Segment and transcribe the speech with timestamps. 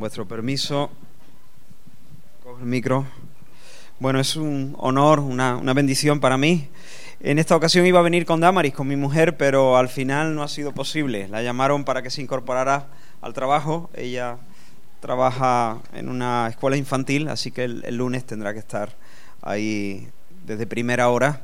[0.00, 0.90] vuestro permiso,
[2.42, 3.06] cojo el micro.
[3.98, 6.68] Bueno, es un honor, una, bendición para mí.
[7.20, 10.42] En esta ocasión iba a venir con Damaris, con mi mujer, pero al final no
[10.42, 11.28] ha sido posible.
[11.28, 12.88] La llamaron para que se incorporara
[13.20, 13.90] al trabajo.
[13.92, 14.38] Ella
[15.00, 18.96] trabaja en una escuela infantil, así que el, el lunes tendrá que estar
[19.42, 20.08] ahí
[20.46, 21.42] desde primera hora.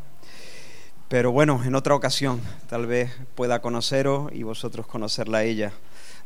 [1.09, 5.73] Pero bueno, en otra ocasión tal vez pueda conoceros y vosotros conocerla a ella.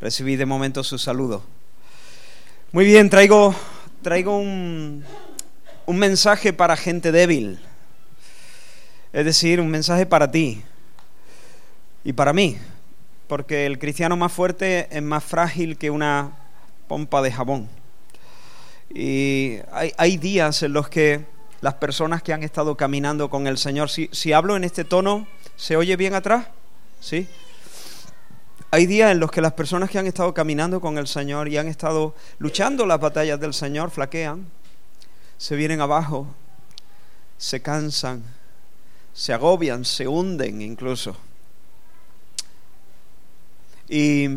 [0.00, 1.42] Recibí de momento su saludo.
[2.72, 3.52] Muy bien, traigo,
[4.00, 5.04] traigo un,
[5.86, 7.58] un mensaje para gente débil.
[9.12, 10.62] Es decir, un mensaje para ti
[12.04, 12.58] y para mí.
[13.26, 16.30] Porque el cristiano más fuerte es más frágil que una
[16.86, 17.68] pompa de jabón.
[18.94, 21.24] Y hay, hay días en los que
[21.62, 25.26] las personas que han estado caminando con el Señor, si, si hablo en este tono,
[25.56, 26.46] ¿se oye bien atrás?
[27.00, 27.26] ¿Sí?
[28.72, 31.56] Hay días en los que las personas que han estado caminando con el Señor y
[31.56, 34.46] han estado luchando las batallas del Señor flaquean,
[35.38, 36.28] se vienen abajo,
[37.36, 38.22] se cansan,
[39.12, 41.16] se agobian, se hunden incluso.
[43.88, 44.28] Y,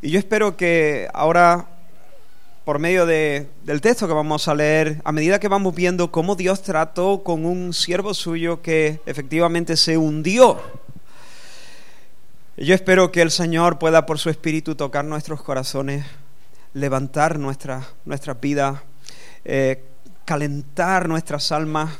[0.00, 1.68] y yo espero que ahora,
[2.64, 6.34] por medio de, del texto que vamos a leer, a medida que vamos viendo cómo
[6.34, 10.58] Dios trató con un siervo suyo que efectivamente se hundió
[12.60, 16.04] yo espero que el Señor pueda por su Espíritu tocar nuestros corazones,
[16.74, 18.80] levantar nuestras nuestra vidas,
[19.44, 19.84] eh,
[20.24, 21.96] calentar nuestras almas,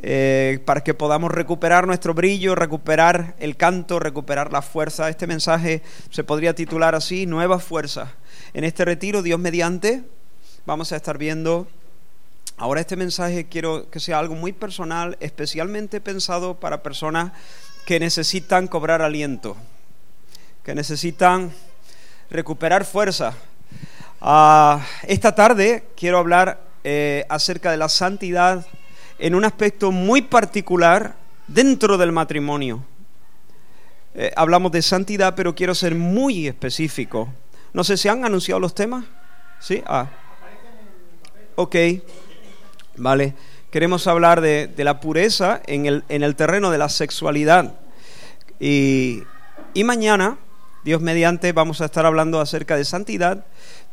[0.00, 5.08] eh, para que podamos recuperar nuestro brillo, recuperar el canto, recuperar la fuerza.
[5.08, 8.10] Este mensaje se podría titular así, Nuevas Fuerzas.
[8.52, 10.02] En este retiro, Dios mediante,
[10.66, 11.68] vamos a estar viendo...
[12.56, 17.32] Ahora este mensaje quiero que sea algo muy personal, especialmente pensado para personas
[17.84, 19.56] que necesitan cobrar aliento
[20.64, 21.52] que necesitan
[22.30, 23.34] recuperar fuerza.
[24.20, 28.66] Ah, esta tarde quiero hablar eh, acerca de la santidad
[29.18, 31.16] en un aspecto muy particular
[31.46, 32.82] dentro del matrimonio.
[34.14, 37.28] Eh, hablamos de santidad, pero quiero ser muy específico.
[37.74, 39.04] No sé si han anunciado los temas.
[39.60, 39.82] ¿Sí?
[39.86, 40.08] Ah.
[41.56, 41.76] Ok.
[42.96, 43.34] Vale.
[43.70, 47.74] Queremos hablar de, de la pureza en el, en el, terreno de la sexualidad.
[48.60, 49.24] Y,
[49.74, 50.38] y mañana
[50.84, 53.46] Dios mediante vamos a estar hablando acerca de santidad,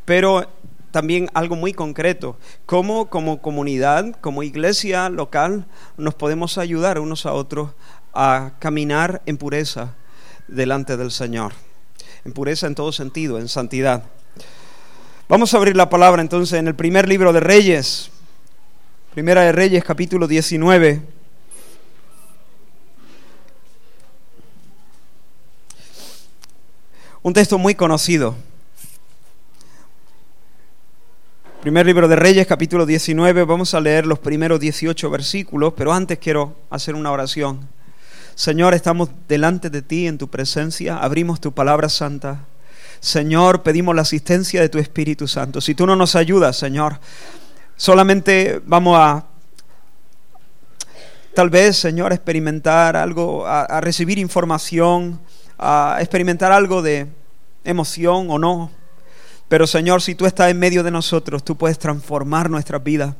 [0.04, 0.46] pero
[0.90, 2.36] también algo muy concreto,
[2.66, 5.66] cómo como comunidad, como iglesia local,
[5.96, 7.70] nos podemos ayudar unos a otros
[8.12, 9.94] a caminar en pureza
[10.48, 11.52] delante del Señor.
[12.26, 14.04] En pureza en todo sentido, en santidad.
[15.28, 18.10] Vamos a abrir la palabra entonces en el primer libro de Reyes,
[19.14, 21.21] Primera de Reyes capítulo 19.
[27.24, 28.34] Un texto muy conocido.
[31.60, 33.44] Primer libro de Reyes, capítulo 19.
[33.44, 37.68] Vamos a leer los primeros 18 versículos, pero antes quiero hacer una oración.
[38.34, 42.40] Señor, estamos delante de ti en tu presencia, abrimos tu palabra santa.
[42.98, 45.60] Señor, pedimos la asistencia de tu Espíritu Santo.
[45.60, 46.98] Si tú no nos ayudas, Señor,
[47.76, 49.26] solamente vamos a
[51.36, 55.20] tal vez, Señor, experimentar algo, a, a recibir información
[55.58, 57.08] a experimentar algo de
[57.64, 58.70] emoción o no.
[59.48, 63.14] Pero Señor, si tú estás en medio de nosotros, tú puedes transformar nuestras vidas.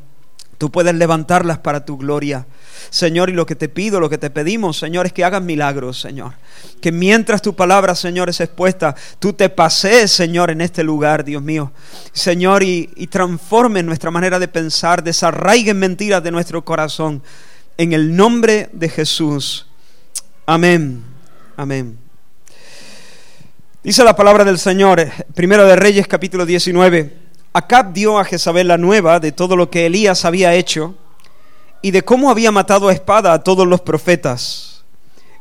[0.63, 2.47] Tú puedes levantarlas para tu gloria.
[2.89, 6.01] Señor, y lo que te pido, lo que te pedimos, Señor, es que hagas milagros,
[6.01, 6.35] Señor.
[6.81, 11.43] Que mientras tu palabra, Señor, es expuesta, tú te pasees, Señor, en este lugar, Dios
[11.43, 11.73] mío.
[12.13, 17.25] Señor, y, y transforme nuestra manera de pensar, desarraiguen mentiras de nuestro corazón.
[17.77, 19.67] En el nombre de Jesús.
[20.47, 21.03] Amén.
[21.57, 22.02] Amén.
[23.85, 27.17] Dice la palabra del Señor, eh, primero de Reyes capítulo 19.
[27.53, 30.95] Acab dio a Jezabel la nueva de todo lo que Elías había hecho
[31.83, 34.85] y de cómo había matado a espada a todos los profetas.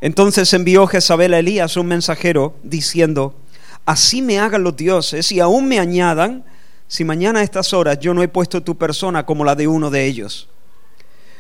[0.02, 3.36] Entonces envió Jezabel a Elías un mensajero diciendo,
[3.86, 6.44] así me hagan los dioses y aún me añadan,
[6.88, 9.92] si mañana a estas horas yo no he puesto tu persona como la de uno
[9.92, 10.50] de ellos.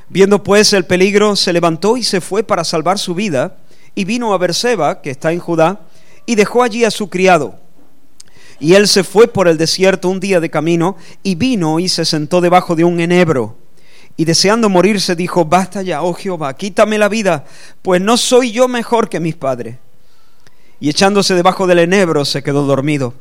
[0.08, 3.58] Viendo pues el peligro, se levantó y se fue para salvar su vida
[3.96, 5.80] y vino a Berseba, que está en Judá,
[6.26, 7.60] y dejó allí a su criado.
[8.60, 12.06] Y él se fue por el desierto un día de camino y vino y se
[12.06, 13.58] sentó debajo de un enebro.
[14.18, 17.46] Y deseando morirse dijo, basta ya, oh Jehová, quítame la vida,
[17.82, 19.78] pues no soy yo mejor que mis padres.
[20.80, 23.16] Y echándose debajo del enebro se quedó dormido.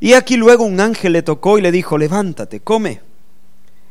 [0.00, 3.02] Y aquí luego un ángel le tocó y le dijo, levántate, come.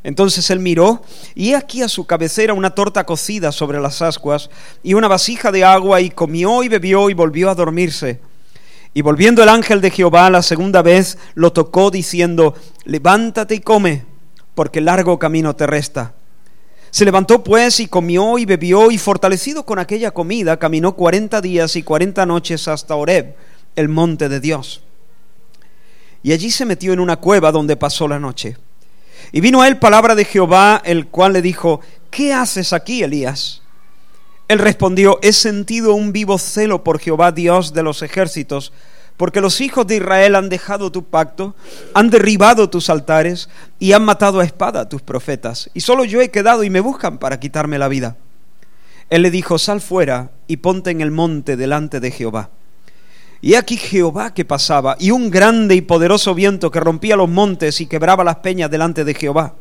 [0.01, 1.03] Entonces él miró,
[1.35, 4.49] y aquí a su cabecera una torta cocida sobre las ascuas
[4.81, 8.21] y una vasija de agua, y comió y bebió y volvió a dormirse.
[8.99, 12.53] Y volviendo el ángel de Jehová la segunda vez, lo tocó diciendo,
[12.83, 14.03] levántate y come,
[14.55, 16.15] porque largo camino te resta.
[16.89, 21.77] Se levantó pues y comió y bebió y fortalecido con aquella comida, caminó cuarenta días
[21.77, 23.37] y cuarenta noches hasta Horeb,
[23.77, 24.83] el monte de Dios.
[26.21, 28.57] Y allí se metió en una cueva donde pasó la noche.
[29.31, 31.79] Y vino a él palabra de Jehová, el cual le dijo,
[32.11, 33.61] ¿qué haces aquí, Elías?
[34.49, 38.73] Él respondió, he sentido un vivo celo por Jehová Dios de los ejércitos,
[39.15, 41.55] porque los hijos de Israel han dejado tu pacto,
[41.93, 43.47] han derribado tus altares
[43.77, 46.79] y han matado a espada a tus profetas, y solo yo he quedado y me
[46.79, 48.17] buscan para quitarme la vida.
[49.11, 52.49] Él le dijo, sal fuera y ponte en el monte delante de Jehová.
[53.41, 57.81] Y aquí Jehová que pasaba, y un grande y poderoso viento que rompía los montes
[57.81, 59.53] y quebraba las peñas delante de Jehová.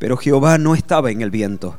[0.00, 1.78] Pero Jehová no estaba en el viento.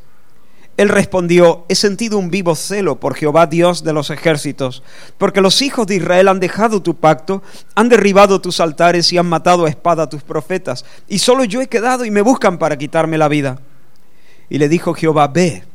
[0.81, 4.81] Él respondió, he sentido un vivo celo por Jehová Dios de los ejércitos,
[5.19, 7.43] porque los hijos de Israel han dejado tu pacto,
[7.75, 11.61] han derribado tus altares y han matado a espada a tus profetas, y solo yo
[11.61, 13.59] he quedado y me buscan para quitarme la vida.
[14.49, 15.65] Y le dijo Jehová, ve,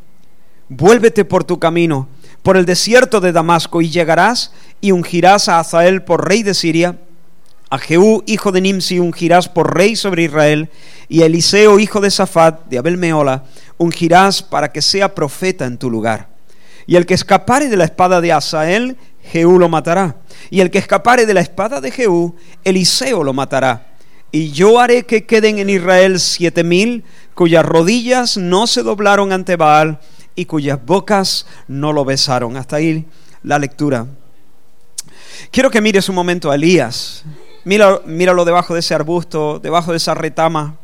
[0.69, 2.09] vuélvete por tu camino,
[2.43, 4.51] por el desierto de Damasco, y llegarás
[4.81, 6.99] y ungirás a Azael por rey de Siria,
[7.69, 10.71] a Jehú, hijo de Nimsi, ungirás por rey sobre Israel,
[11.09, 13.45] y a Eliseo, hijo de Safat, de Abel Meola,
[13.77, 16.29] ungirás para que sea profeta en tu lugar.
[16.87, 18.97] Y el que escapare de la espada de Asael,
[19.33, 20.17] Jehú lo matará.
[20.51, 23.89] Y el que escapare de la espada de Jehú, Eliseo lo matará.
[24.31, 27.05] Y yo haré que queden en Israel siete mil
[27.35, 30.01] cuyas rodillas no se doblaron ante Baal
[30.35, 32.57] y cuyas bocas no lo besaron.
[32.57, 33.07] Hasta ahí
[33.43, 34.07] la lectura.
[35.51, 37.25] Quiero que mires un momento a Elías.
[37.67, 40.79] Míralo debajo de ese arbusto, debajo de esa retama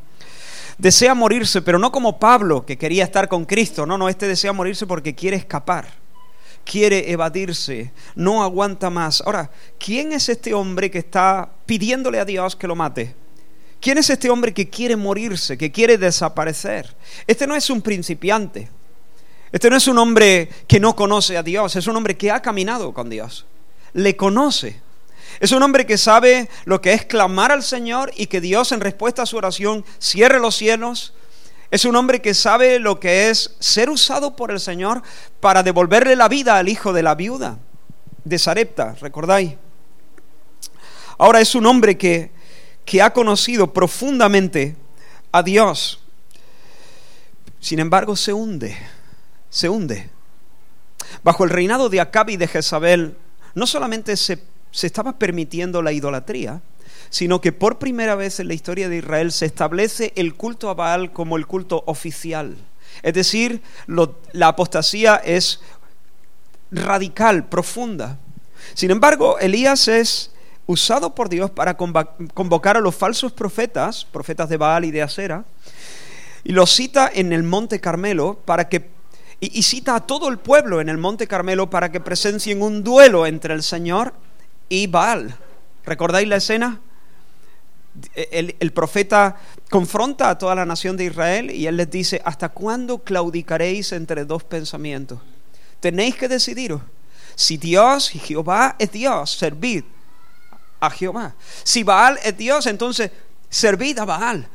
[0.83, 3.87] desea morirse, pero no como Pablo, que quería estar con Cristo.
[3.87, 5.87] No, no, este desea morirse porque quiere escapar,
[6.65, 9.23] quiere evadirse, no aguanta más.
[9.25, 9.49] Ahora,
[9.79, 13.15] ¿quién es este hombre que está pidiéndole a Dios que lo mate?
[13.81, 16.95] ¿Quién es este hombre que quiere morirse, que quiere desaparecer?
[17.27, 18.69] Este no es un principiante.
[19.51, 22.41] Este no es un hombre que no conoce a Dios, es un hombre que ha
[22.41, 23.47] caminado con Dios.
[23.93, 24.81] Le conoce.
[25.41, 28.81] Es un hombre que sabe lo que es clamar al Señor y que Dios en
[28.81, 31.15] respuesta a su oración cierre los cielos.
[31.71, 35.03] Es un hombre que sabe lo que es ser usado por el Señor
[35.41, 37.59] para devolverle la vida al hijo de la viuda
[38.25, 39.55] de Sarepta, ¿recordáis?
[41.19, 42.31] Ahora es un hombre que,
[42.85, 44.77] que ha conocido profundamente
[45.31, 46.01] a Dios.
[47.61, 48.77] Sin embargo, se hunde,
[49.49, 50.11] se hunde.
[51.23, 53.17] Bajo el reinado de Acab y de Jezabel,
[53.55, 54.37] no solamente se
[54.73, 56.61] se estaba permitiendo la idolatría,
[57.11, 60.75] sino que por primera vez en la historia de Israel se establece el culto a
[60.75, 62.57] Baal como el culto oficial.
[63.03, 63.63] Es decir,
[64.33, 65.61] la apostasía es
[66.71, 68.19] radical, profunda.
[68.75, 70.31] Sin embargo, Elías es
[70.67, 75.45] usado por Dios para convocar a los falsos profetas, profetas de Baal y de Asera,
[76.45, 78.91] y los cita en el monte Carmelo para que
[79.39, 82.85] y, y cita a todo el pueblo en el monte Carmelo para que presencien un
[82.85, 84.15] duelo entre el Señor
[84.73, 85.37] y Baal.
[85.85, 86.81] ¿Recordáis la escena?
[88.15, 89.37] El, profeta
[89.69, 94.25] confronta a toda la nación de Israel y él les dice, ¿hasta cuándo claudicaréis entre
[94.25, 95.21] dos pensamientos?
[95.81, 96.81] Tenéis que decidiros.
[97.35, 99.85] Si Dios y Jehová es Dios, servid
[100.81, 101.35] a Jehová.
[101.65, 103.11] Si Baal es Dios, entonces
[103.51, 104.49] servid a Baal.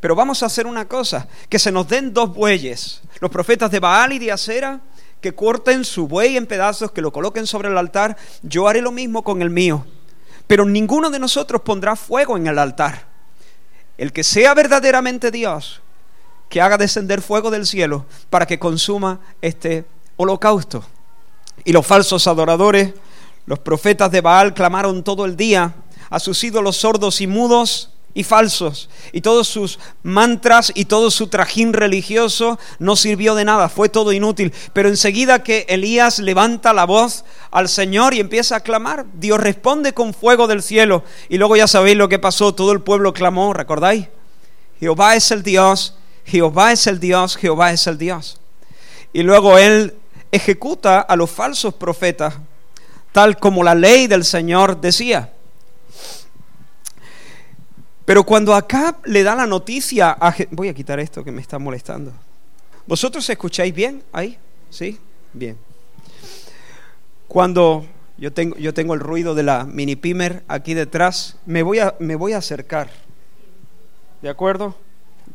[0.00, 3.78] Pero vamos a hacer una cosa, que se nos den dos bueyes, los profetas de
[3.78, 4.80] Baal y de Acera,
[5.20, 8.92] que corten su buey en pedazos, que lo coloquen sobre el altar, yo haré lo
[8.92, 9.84] mismo con el mío.
[10.46, 13.06] Pero ninguno de nosotros pondrá fuego en el altar.
[13.98, 15.80] El que sea verdaderamente Dios,
[16.48, 20.84] que haga descender fuego del cielo para que consuma este holocausto.
[21.64, 22.94] Y los falsos adoradores,
[23.46, 25.74] los profetas de Baal clamaron todo el día
[26.10, 28.88] a sus ídolos sordos y mudos y falsos.
[29.12, 34.10] Y todos sus mantras y todo su trajín religioso no sirvió de nada, fue todo
[34.10, 34.54] inútil.
[34.72, 39.92] Pero enseguida que Elías levanta la voz al Señor y empieza a clamar, Dios responde
[39.92, 41.04] con fuego del cielo.
[41.28, 44.08] Y luego ya sabéis lo que pasó, todo el pueblo clamó, ¿recordáis?
[44.80, 45.94] Jehová es el Dios,
[46.24, 48.40] Jehová es el Dios, Jehová es el Dios.
[49.12, 49.94] Y luego Él
[50.32, 52.32] ejecuta a los falsos profetas,
[53.12, 55.34] tal como la ley del Señor decía.
[58.06, 60.32] Pero cuando acá le da la noticia a...
[60.52, 62.12] Voy a quitar esto que me está molestando.
[62.86, 64.38] ¿Vosotros escucháis bien ahí?
[64.70, 64.98] ¿Sí?
[65.32, 65.58] Bien.
[67.26, 67.84] Cuando
[68.16, 71.96] yo tengo, yo tengo el ruido de la mini pimer aquí detrás, me voy, a,
[71.98, 72.90] me voy a acercar.
[74.22, 74.76] ¿De acuerdo?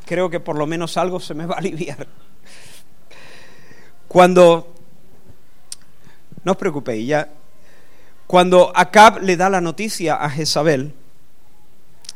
[0.05, 2.07] Creo que por lo menos algo se me va a aliviar.
[4.07, 4.73] Cuando,
[6.45, 7.29] no os preocupéis, ya,
[8.27, 10.93] cuando Acab le da la noticia a Jezabel,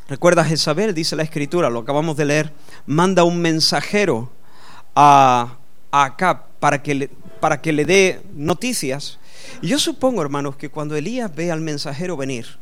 [0.08, 2.52] recuerda Jezabel, dice la escritura, lo acabamos de leer,
[2.86, 4.30] manda un mensajero
[4.94, 5.58] a,
[5.90, 7.08] Acab para que, le,
[7.40, 9.18] para que le dé noticias.
[9.62, 12.58] Y yo supongo, hermanos, que cuando Elías ve al mensajero venir,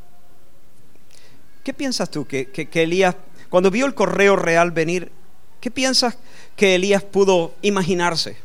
[1.64, 2.26] ¿qué piensas tú?
[2.26, 3.16] Que, que, Elías,
[3.48, 5.10] cuando vio el correo real venir,
[5.60, 6.16] ¿qué piensas
[6.54, 8.36] que Elías pudo imaginarse?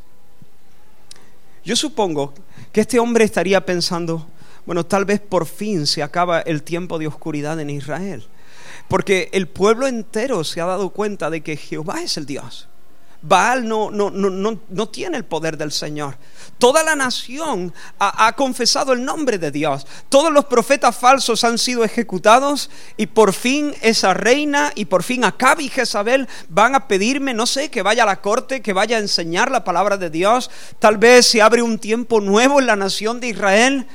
[1.64, 2.34] Yo supongo
[2.72, 4.28] que este hombre estaría pensando,
[4.66, 8.26] bueno, tal vez por fin se acaba el tiempo de oscuridad en Israel.
[8.90, 12.68] Porque el pueblo entero se ha dado cuenta de que Jehová es el Dios.
[13.22, 16.18] Baal no, no, no, no, tiene el poder del Señor.
[16.58, 19.86] Toda la nación ha, ha, confesado el nombre de Dios.
[20.10, 25.26] Todos los profetas falsos han sido ejecutados y por fin esa reina y por fin
[25.26, 28.98] Acab y Jezabel van a pedirme, no sé, que vaya a la corte, que vaya
[28.98, 30.50] a enseñar la palabra de Dios.
[30.80, 33.88] Tal vez se abre un tiempo nuevo en la nación de Israel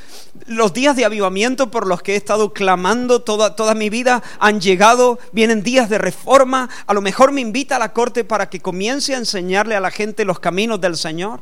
[0.47, 4.61] los días de avivamiento por los que he estado clamando toda, toda mi vida han
[4.61, 8.61] llegado, vienen días de reforma, a lo mejor me invita a la corte para que
[8.61, 11.41] comience a enseñarle a la gente los caminos del Señor.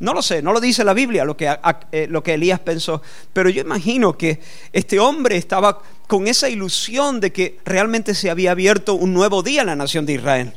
[0.00, 1.54] No lo sé, no lo dice la Biblia lo que,
[1.92, 3.02] eh, lo que Elías pensó,
[3.32, 4.40] pero yo imagino que
[4.72, 9.62] este hombre estaba con esa ilusión de que realmente se había abierto un nuevo día
[9.62, 10.54] en la nación de Israel.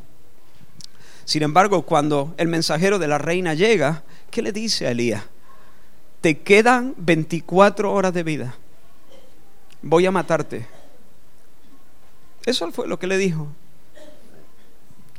[1.26, 5.24] Sin embargo, cuando el mensajero de la reina llega, ¿qué le dice a Elías?
[6.22, 8.56] te quedan 24 horas de vida.
[9.82, 10.68] Voy a matarte.
[12.46, 13.48] Eso fue lo que le dijo.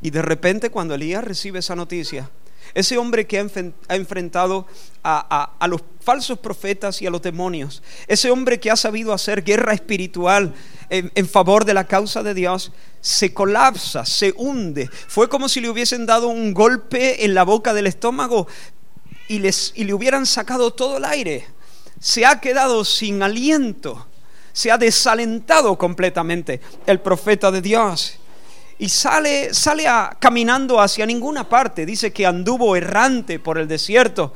[0.01, 2.29] Y de repente cuando Elías recibe esa noticia,
[2.73, 4.67] ese hombre que ha enfrentado
[5.03, 9.73] a, los falsos profetas y a los demonios, ese hombre que ha sabido hacer guerra
[9.73, 10.53] espiritual
[10.89, 14.89] en, en, favor de la causa de Dios, se colapsa, se hunde.
[15.07, 18.47] Fue como si le hubiesen dado un golpe en la boca del estómago,
[19.29, 21.45] y, les, y le hubieran sacado todo el aire.
[22.01, 24.07] Se ha quedado sin aliento,
[24.51, 28.18] se ha desalentado completamente el profeta de Dios.
[28.79, 31.85] Y sale, sale a, caminando hacia ninguna parte.
[31.85, 34.33] Dice que anduvo errante por el desierto.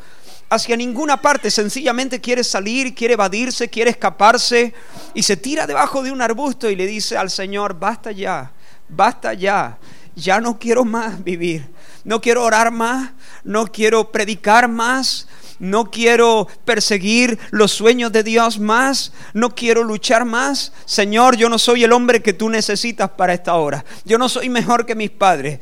[0.50, 1.50] Hacia ninguna parte.
[1.50, 4.74] Sencillamente quiere salir, quiere evadirse, quiere escaparse.
[5.16, 8.52] Y se tira debajo de un arbusto y le dice al Señor, basta ya,
[8.88, 9.78] basta ya.
[10.16, 11.74] Ya no quiero más vivir
[12.04, 13.12] no quiero orar más,
[13.44, 15.28] no quiero predicar más,
[15.64, 20.74] no quiero perseguir los sueños de Dios más, no quiero luchar más.
[20.84, 23.86] Señor, yo no soy el hombre que tú necesitas para esta hora.
[24.04, 25.60] Yo no soy mejor que mis padres.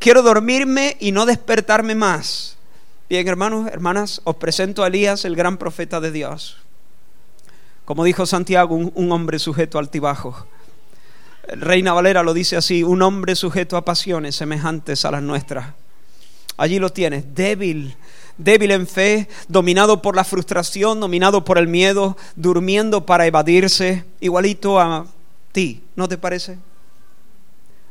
[0.00, 2.56] Quiero dormirme y no despertarme más.
[3.08, 6.56] Bien, hermanos, hermanas, os presento a Elías, el gran profeta de Dios.
[7.84, 10.44] Como dijo Santiago, un, hombre sujeto a altibajos
[11.46, 15.74] Reina Valera lo dice así, un hombre sujeto a pasiones semejantes a las nuestras.
[16.56, 17.96] Allí lo tienes, débil,
[18.44, 24.80] débil en fe, dominado por la frustración, dominado por el miedo, durmiendo para evadirse, igualito
[24.80, 25.06] a
[25.52, 26.58] ti, ¿no te parece?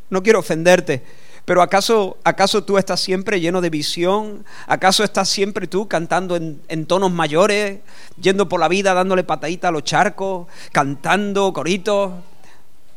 [0.10, 1.04] No quiero ofenderte,
[1.46, 4.46] pero ¿acaso, acaso tú estás siempre lleno de visión?
[4.68, 7.80] ¿Acaso estás siempre tú cantando en, en tonos mayores,
[8.20, 12.14] yendo por la vida dándole patadita a los charcos, cantando coritos?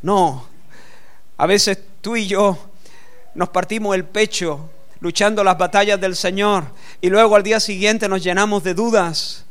[0.00, 0.46] No,
[1.36, 2.58] a veces tú y yo
[3.34, 4.68] nos partimos el pecho
[5.02, 6.64] luchando las batallas del Señor
[7.00, 9.44] y luego al día siguiente nos llenamos de dudas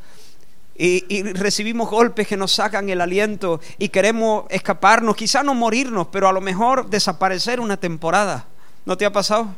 [0.75, 6.29] y, recibimos golpes que nos sacan el aliento y queremos escaparnos, quizá no morirnos, pero
[6.29, 8.47] a lo mejor desaparecer una temporada.
[8.85, 9.53] ¿No te ha pasado?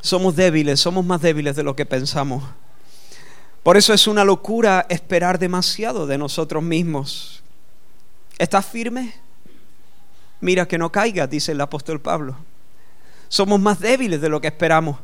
[0.00, 2.42] Somos débiles, somos más débiles de lo que pensamos.
[3.62, 7.42] Por eso es una locura esperar demasiado de nosotros mismos.
[8.38, 9.14] ¿Estás firme?
[10.40, 12.49] Mira que no caigas, dice el apóstol Pablo.
[13.30, 14.98] Somos más débiles de lo que esperamos.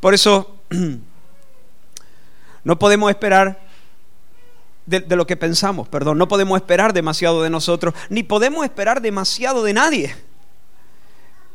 [0.00, 0.56] Por eso
[2.64, 3.60] no podemos esperar
[4.86, 9.62] de, lo que pensamos, perdón, no podemos esperar demasiado de nosotros, ni podemos esperar demasiado
[9.62, 10.16] de nadie.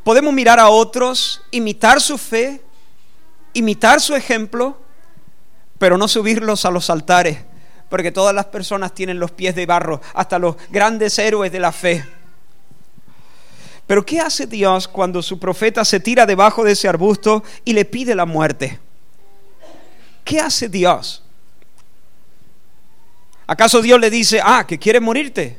[0.03, 2.61] Podemos mirar a otros, imitar su fe,
[3.53, 4.77] imitar su ejemplo,
[5.79, 7.39] pero no subirlos a los altares,
[7.89, 11.71] porque todas las personas tienen los pies de barro, hasta los grandes héroes de la
[11.71, 12.05] fe.
[13.89, 17.85] Pero ¿qué hace Dios cuando su profeta se tira debajo de ese arbusto y le
[17.85, 18.79] pide la muerte?
[20.23, 21.23] ¿Qué hace Dios?
[23.47, 25.57] ¿Acaso Dios le dice, ah, que quiere morirte?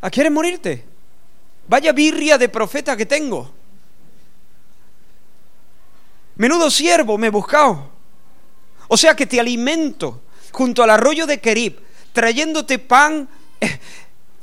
[0.00, 0.84] ¿A ah, quiere morirte?
[1.68, 3.48] Vaya birria de profeta que tengo.
[6.34, 7.90] Menudo siervo me he buscado.
[8.88, 11.78] O sea que te alimento junto al arroyo de Kerib,
[12.12, 13.28] trayéndote pan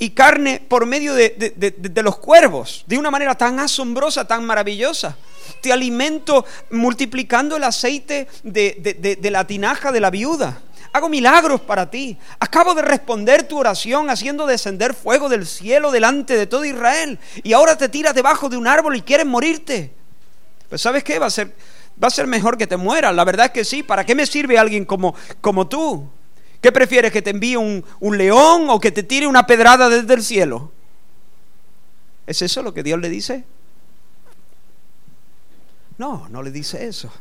[0.01, 5.15] y carne por medio de, los cuervos, de una manera tan asombrosa, tan maravillosa.
[5.61, 10.59] Te alimento multiplicando el aceite de la tinaja de la viuda.
[10.91, 12.17] Hago milagros para ti.
[12.39, 17.19] Acabo de responder tu oración haciendo descender fuego del cielo delante de todo Israel.
[17.43, 19.93] Y ahora te tiras debajo de un árbol y quieres morirte.
[20.67, 21.19] Pues sabes qué?
[21.19, 21.55] Va a ser,
[22.03, 23.13] va a ser mejor que te mueras.
[23.13, 23.83] La verdad es que sí.
[23.83, 26.09] ¿Para qué me sirve alguien como, como tú?
[26.61, 27.11] ¿Qué prefieres?
[27.11, 27.83] ¿Que te envíe un,
[28.17, 30.71] león o que te tire una pedrada desde el cielo?
[32.27, 33.43] ¿Es eso lo que Dios le dice?
[35.97, 37.11] No, no le dice eso.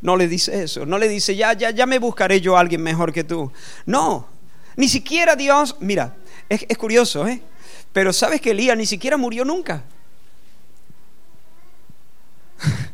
[0.00, 0.86] No le dice eso.
[0.86, 3.52] No le dice, ya, ya, ya me buscaré yo a alguien mejor que tú.
[3.84, 4.26] No,
[4.76, 6.16] ni siquiera Dios, mira,
[6.48, 7.42] es, es curioso, ¿eh?
[7.92, 9.84] Pero sabes que Elías ni siquiera murió nunca.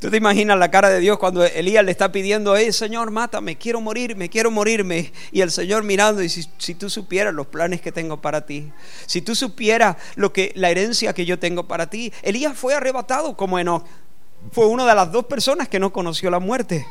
[0.00, 3.56] Tú te imaginas la cara de Dios cuando Elías le está pidiendo, eh, Señor, mátame,
[3.58, 5.12] quiero morirme, quiero morirme.
[5.32, 8.70] Y el Señor mirando, y si, si, tú supieras los planes que tengo para ti,
[9.06, 12.12] si tú supieras lo que, la herencia que yo tengo para ti.
[12.22, 13.84] Elías fue arrebatado como Enoch.
[14.52, 16.86] Fue una de las dos personas que no conoció la muerte.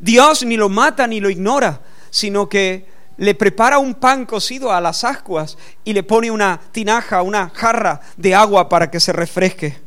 [0.00, 4.80] Dios ni lo mata ni lo ignora, sino que le prepara un pan cocido a
[4.80, 9.83] las ascuas y le pone una tinaja, una jarra de agua para que se refresque.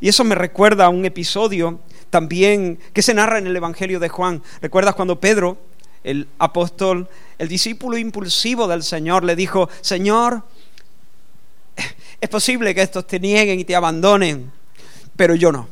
[0.00, 4.08] Y eso me recuerda a un episodio también que se narra en el Evangelio de
[4.08, 4.42] Juan.
[4.60, 5.58] ¿Recuerdas cuando Pedro,
[6.04, 10.42] el apóstol, el discípulo impulsivo del Señor, le dijo, Señor,
[12.20, 14.50] es posible que estos te nieguen y te abandonen,
[15.16, 15.68] pero yo no.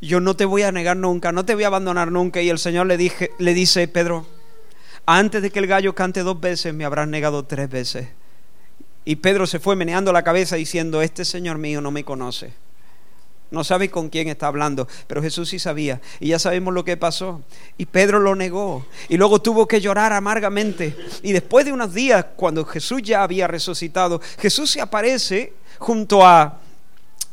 [0.00, 2.42] Yo no te voy a negar nunca, no te voy a abandonar nunca.
[2.42, 4.26] Y el Señor le, dije, le dice, Pedro,
[5.06, 8.08] antes de que el gallo cante dos veces, me habrás negado tres veces.
[9.06, 12.52] Y Pedro se fue meneando la cabeza diciendo, este Señor mío no me conoce.
[13.54, 16.00] No sabe con quién está hablando, pero Jesús sí sabía.
[16.20, 17.42] Y ya sabemos lo que pasó.
[17.78, 18.84] Y Pedro lo negó.
[19.08, 20.96] Y luego tuvo que llorar amargamente.
[21.22, 26.60] Y después de unos días, cuando Jesús ya había resucitado, Jesús se aparece junto a,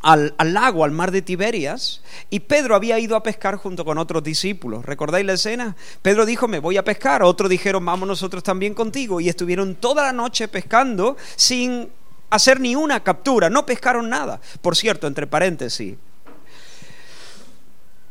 [0.02, 4.24] al, lago, al mar de Tiberias, y Pedro había ido a pescar junto con otros
[4.24, 4.86] discípulos.
[4.86, 5.76] ¿Recordáis la escena?
[6.02, 7.24] Pedro dijo, me voy a pescar.
[7.24, 9.20] Otros dijeron, vamos nosotros también contigo.
[9.20, 11.90] Y estuvieron toda la noche pescando sin
[12.30, 13.50] hacer ni una captura.
[13.50, 14.40] No pescaron nada.
[14.62, 15.96] Por cierto, entre paréntesis,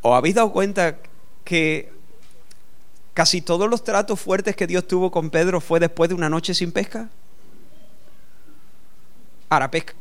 [0.03, 0.99] ¿Os habéis dado cuenta
[1.45, 1.93] que
[3.13, 6.55] casi todos los tratos fuertes que Dios tuvo con Pedro fue después de una noche
[6.55, 7.09] sin pesca?
[9.51, 9.95] Ahora, pesca.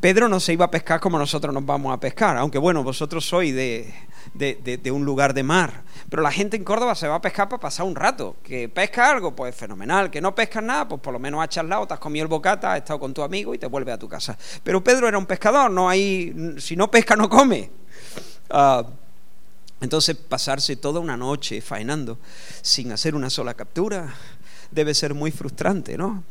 [0.00, 3.22] Pedro no se iba a pescar como nosotros nos vamos a pescar, aunque bueno, vosotros
[3.26, 3.92] sois de,
[4.34, 5.82] de, un lugar de mar.
[6.08, 8.36] Pero la gente en Córdoba se va a pescar para pasar un rato.
[8.42, 10.10] Que pesca algo, pues fenomenal.
[10.10, 12.72] Que no pescas nada, pues por lo menos has charlado, te has comido el bocata,
[12.72, 14.38] has estado con tu amigo y te vuelves a tu casa.
[14.64, 17.70] Pero Pedro era un pescador, no hay, si no pesca no come.
[18.50, 18.84] Ah,
[19.80, 22.18] entonces pasarse toda una noche faenando
[22.60, 24.14] sin hacer una sola captura
[24.70, 26.22] debe ser muy frustrante, ¿no?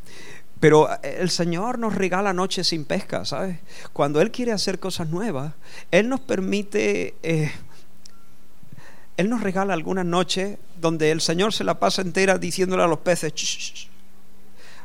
[0.60, 3.58] Pero eh, el Señor nos regala noches sin pesca, ¿sabes?
[3.92, 5.54] Cuando Él quiere hacer cosas nuevas,
[5.90, 7.52] Él nos permite, eh,
[9.16, 13.00] Él nos regala algunas noches donde el Señor se la pasa entera diciéndole a los
[13.00, 13.88] peces,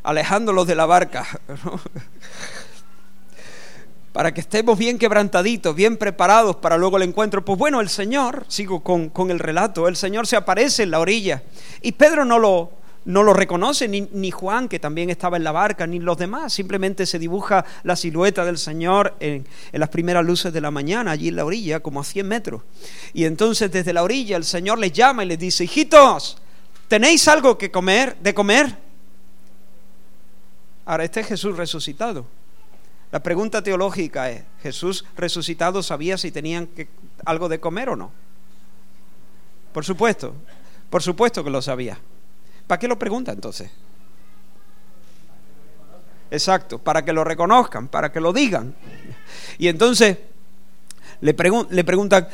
[0.03, 1.27] alejándolos de la barca.
[1.63, 1.79] ¿no?
[4.15, 7.43] Para que estemos bien quebrantaditos, bien preparados para luego el encuentro.
[7.43, 11.43] Pues bueno, el Señor, sigo con, el relato, el Señor se aparece en la orilla
[11.81, 12.71] y Pedro no lo,
[13.03, 16.53] no lo reconoce, ni, ni, Juan, que también estaba en la barca, ni los demás.
[16.53, 21.11] Simplemente se dibuja la silueta del Señor en, en, las primeras luces de la mañana,
[21.11, 22.61] allí en la orilla, como a 100 metros.
[23.13, 26.37] Y entonces desde la orilla el Señor les llama y les dice, hijitos,
[26.87, 28.77] ¿tenéis algo que comer, de comer?
[30.85, 32.25] Ahora, este es Jesús resucitado.
[33.15, 36.67] La pregunta teológica es, ¿Jesús resucitado sabía si tenían
[37.23, 38.11] algo de comer o no?
[39.71, 40.33] Por supuesto,
[40.89, 41.97] por supuesto que lo sabía.
[42.67, 43.71] ¿Para qué lo pregunta entonces?
[46.29, 48.75] Exacto, para que lo reconozcan, para que lo digan.
[49.59, 50.17] Y entonces
[51.21, 51.33] le,
[51.69, 52.27] le preguntan,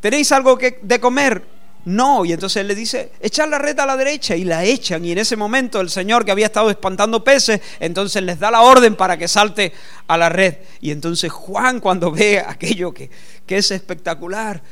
[0.00, 1.44] ¿tenéis algo que, de comer?
[1.84, 5.04] No, y entonces él le dice, echar la red a la derecha y la echan.
[5.04, 8.62] Y en ese momento el Señor que había estado espantando peces, entonces les da la
[8.62, 9.72] orden para que salte
[10.06, 10.56] a la red.
[10.80, 13.10] Y entonces Juan cuando ve aquello que,
[13.46, 14.62] que es espectacular,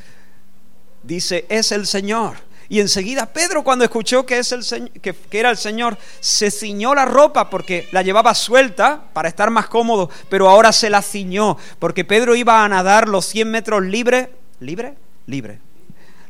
[1.03, 2.49] dice, es el Señor.
[2.68, 6.94] Y enseguida Pedro cuando escuchó que, es el, que, que, era el Señor, se ciñó
[6.94, 11.57] la ropa porque la llevaba suelta para estar más cómodo, pero ahora se la ciñó
[11.79, 15.61] porque Pedro iba a nadar los 100 metros libre, libre, libre,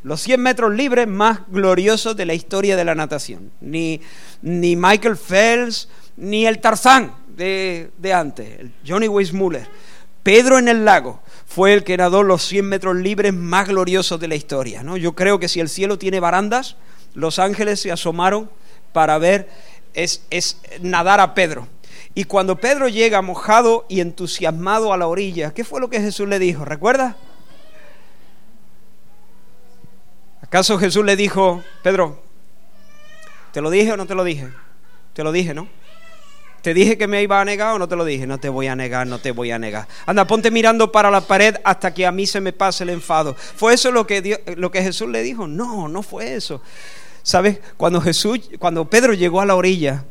[0.03, 3.51] los 100 metros libres más gloriosos de la historia de la natación.
[3.61, 4.01] Ni,
[4.43, 9.69] ni Michael Phelps, ni el Tarzán de, de antes, Johnny Weissmuller.
[10.23, 14.29] Pedro en el lago fue el que nadó los 100 metros libres más gloriosos de
[14.29, 14.83] la historia.
[14.83, 14.97] ¿no?
[14.97, 16.77] Yo creo que si el cielo tiene barandas,
[17.15, 18.51] los ángeles se asomaron
[18.93, 19.49] para ver,
[19.95, 21.67] es, es nadar a Pedro.
[22.15, 26.29] Y cuando Pedro llega mojado y entusiasmado a la orilla, ¿qué fue lo que Jesús
[26.29, 26.65] le dijo?
[26.65, 27.17] ¿Recuerda?
[30.49, 32.23] ¿Acaso Jesús le dijo, Pedro,
[33.53, 34.49] ¿te lo dije o no te lo dije?
[35.13, 35.69] Te lo dije, ¿no?
[36.63, 38.27] ¿Te dije que me iba a negar o no te lo dije?
[38.27, 39.87] No te voy a negar, no te voy a negar.
[40.07, 43.35] Anda, ponte mirando para la pared hasta que a mí se me pase el enfado.
[43.35, 45.47] ¿Fue eso lo que, lo que Jesús le dijo?
[45.47, 46.63] No, no fue eso.
[47.23, 47.61] ¿Sabes?
[47.77, 50.05] Cuando Jesús, cuando Pedro llegó a la orilla,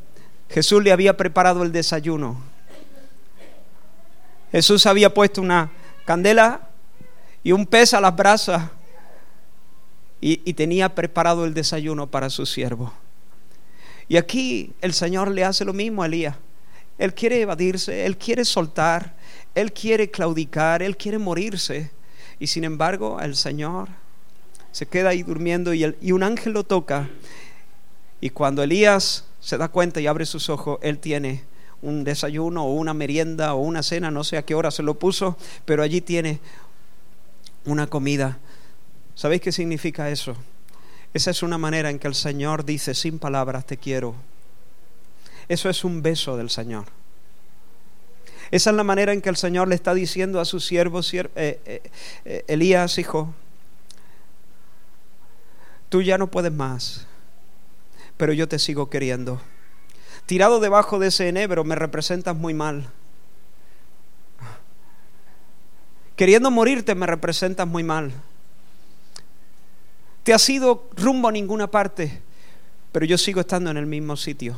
[0.50, 2.40] Jesús le había preparado el desayuno.
[4.52, 5.72] Jesús había puesto una
[6.06, 6.70] candela
[7.44, 8.70] y un pez a las brasas
[10.20, 12.94] y, tenía preparado el desayuno para su siervo.
[14.08, 16.36] Y aquí el Señor le hace lo mismo a Elías.
[16.98, 19.16] Él quiere evadirse, él quiere soltar,
[19.54, 21.92] él quiere claudicar, él quiere morirse.
[22.40, 23.90] Y sin embargo, el Señor
[24.72, 27.10] se queda ahí durmiendo y, y un ángel lo toca.
[28.20, 31.44] Y cuando Elías se da cuenta y abre sus ojos, él tiene
[31.82, 34.96] un desayuno o una merienda o una cena, no sé a qué hora se lo
[34.98, 36.40] puso, pero allí tiene
[37.66, 38.40] una comida.
[39.18, 40.38] ¿Sabéis qué significa eso?
[41.12, 44.14] Esa es una manera en que el Señor dice sin palabras te quiero.
[45.48, 46.86] Eso es un beso del Señor.
[48.52, 51.26] Esa es la manera en que el Señor le está diciendo a su siervo eh,
[51.36, 51.82] eh,
[52.26, 53.34] eh, Elías, hijo,
[55.90, 57.08] tú ya no puedes más,
[58.18, 59.42] pero yo te sigo queriendo.
[60.28, 62.88] Tirado debajo de ese enebro me representas muy mal.
[66.16, 68.14] Queriendo morirte me representas muy mal.
[70.28, 72.20] Te has ido rumbo a ninguna parte,
[72.92, 74.58] pero yo sigo estando en el mismo sitio.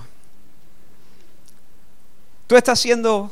[2.47, 3.32] Tú estás siendo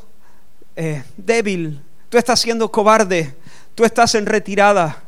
[0.76, 3.36] eh, débil, tú estás siendo cobarde,
[3.74, 5.04] tú estás en retirada,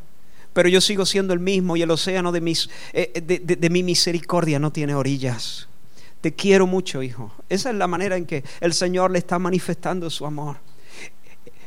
[0.54, 4.58] pero yo sigo siendo el mismo y el océano mis, eh, de, de mi misericordia
[4.58, 5.68] no tiene orillas.
[6.22, 7.32] Te quiero mucho, hijo.
[7.48, 10.58] Esa es la manera en que el Señor le está manifestando su amor.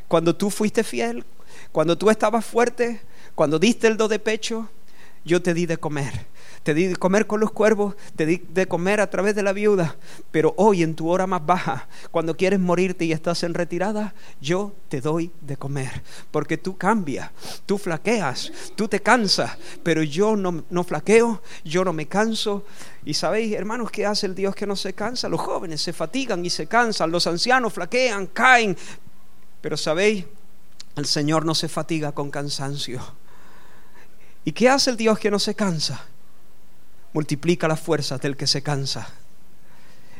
[0.08, 1.24] Cuando tú fuiste fiel,
[1.70, 3.00] cuando tú estabas fuerte,
[3.36, 4.68] cuando diste el do de pecho,
[5.24, 6.26] yo te di de comer.
[6.62, 9.52] Te di de comer con los cuervos, te di de comer a través de la
[9.52, 9.96] viuda.
[10.30, 14.72] Pero hoy en tu hora más baja, cuando quieres morirte y estás en retirada, yo
[14.88, 16.02] te doy de comer.
[16.30, 17.30] Porque tú cambias,
[17.66, 22.64] tú flaqueas, tú te cansas, pero yo no, no flaqueo, yo no me canso.
[23.04, 25.28] Y sabéis, hermanos, ¿qué hace el Dios que no se cansa?
[25.28, 28.76] Los jóvenes se fatigan y se cansan, los ancianos flaquean, caen.
[29.60, 30.26] Pero sabéis,
[30.94, 33.00] el Señor no se fatiga con cansancio.
[34.44, 36.04] ¿Y qué hace el Dios que no se cansa?
[37.12, 39.08] Multiplica las fuerzas del que se cansa.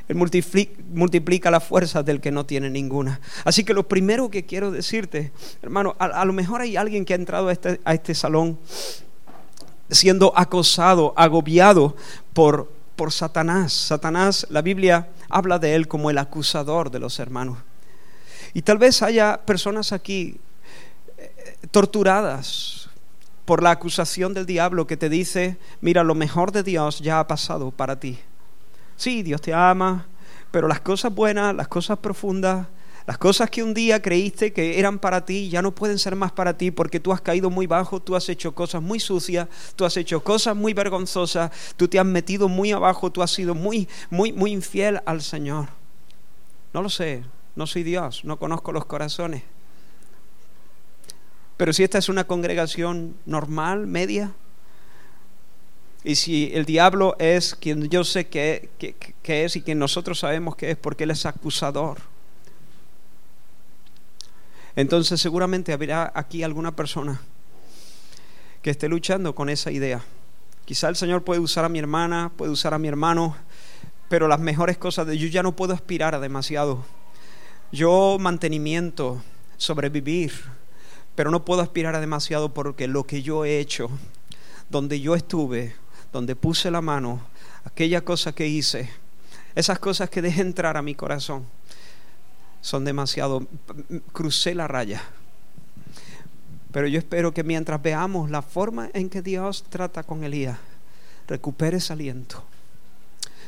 [0.09, 3.21] Él multiplica las fuerzas del que no tiene ninguna.
[3.45, 5.33] Así que lo primero que quiero decirte,
[5.63, 8.59] hermano, a, lo mejor hay alguien que ha entrado a este, a este salón
[9.91, 11.97] siendo acosado, agobiado
[12.33, 13.73] por, por Satanás.
[13.73, 17.59] Satanás, la Biblia habla de él como el acusador de los hermanos.
[18.55, 20.37] Y tal vez haya personas aquí
[21.17, 22.82] eh, torturadas,
[23.53, 27.29] por la acusación del diablo que te dice, mira, lo mejor de Dios ya ha
[27.29, 28.19] pasado para ti.
[28.97, 30.07] Sí, Dios te ama,
[30.51, 32.67] pero las cosas buenas, las cosas profundas,
[33.07, 36.33] las cosas que un día creíste que eran para ti ya no pueden ser más
[36.33, 39.85] para ti porque tú has caído muy bajo, tú has hecho cosas muy sucias, tú
[39.85, 43.87] has hecho cosas muy vergonzosas, tú te has metido muy abajo, tú has sido muy,
[44.09, 45.69] muy, muy infiel al Señor.
[46.73, 47.23] No lo sé,
[47.55, 49.43] no soy Dios, no conozco los corazones.
[51.57, 54.33] Pero si esta es una congregación normal, media,
[56.05, 58.71] y si el diablo es quien yo sé que,
[59.23, 61.99] es y quien nosotros sabemos que es porque él es acusador,
[64.75, 67.21] entonces seguramente habrá aquí alguna persona
[68.63, 70.03] que esté luchando con esa idea.
[70.65, 73.37] Quizá el Señor puede usar a mi hermana, puede usar a mi hermano,
[74.09, 76.85] pero las mejores cosas de yo ya no puedo aspirar a demasiado.
[77.71, 79.23] Yo mantenimiento,
[79.57, 80.33] sobrevivir,
[81.15, 83.91] pero no puedo aspirar a demasiado porque lo que yo he hecho,
[84.71, 85.75] donde yo estuve,
[86.13, 87.21] donde puse la mano,
[87.65, 88.91] aquella cosa que hice,
[89.55, 91.47] esas cosas que dejé entrar a mi corazón,
[92.61, 93.47] son demasiado,
[94.13, 95.03] crucé la raya.
[96.71, 100.59] Pero yo espero que mientras veamos la forma en que Dios trata con Elías,
[101.29, 102.43] recuperes aliento.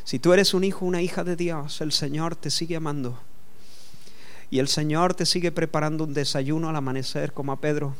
[0.05, 3.19] Si tú eres un hijo, una hija de Dios, el Señor te sigue amando
[4.55, 7.93] y el Señor te sigue preparando un desayuno al amanecer como a Pedro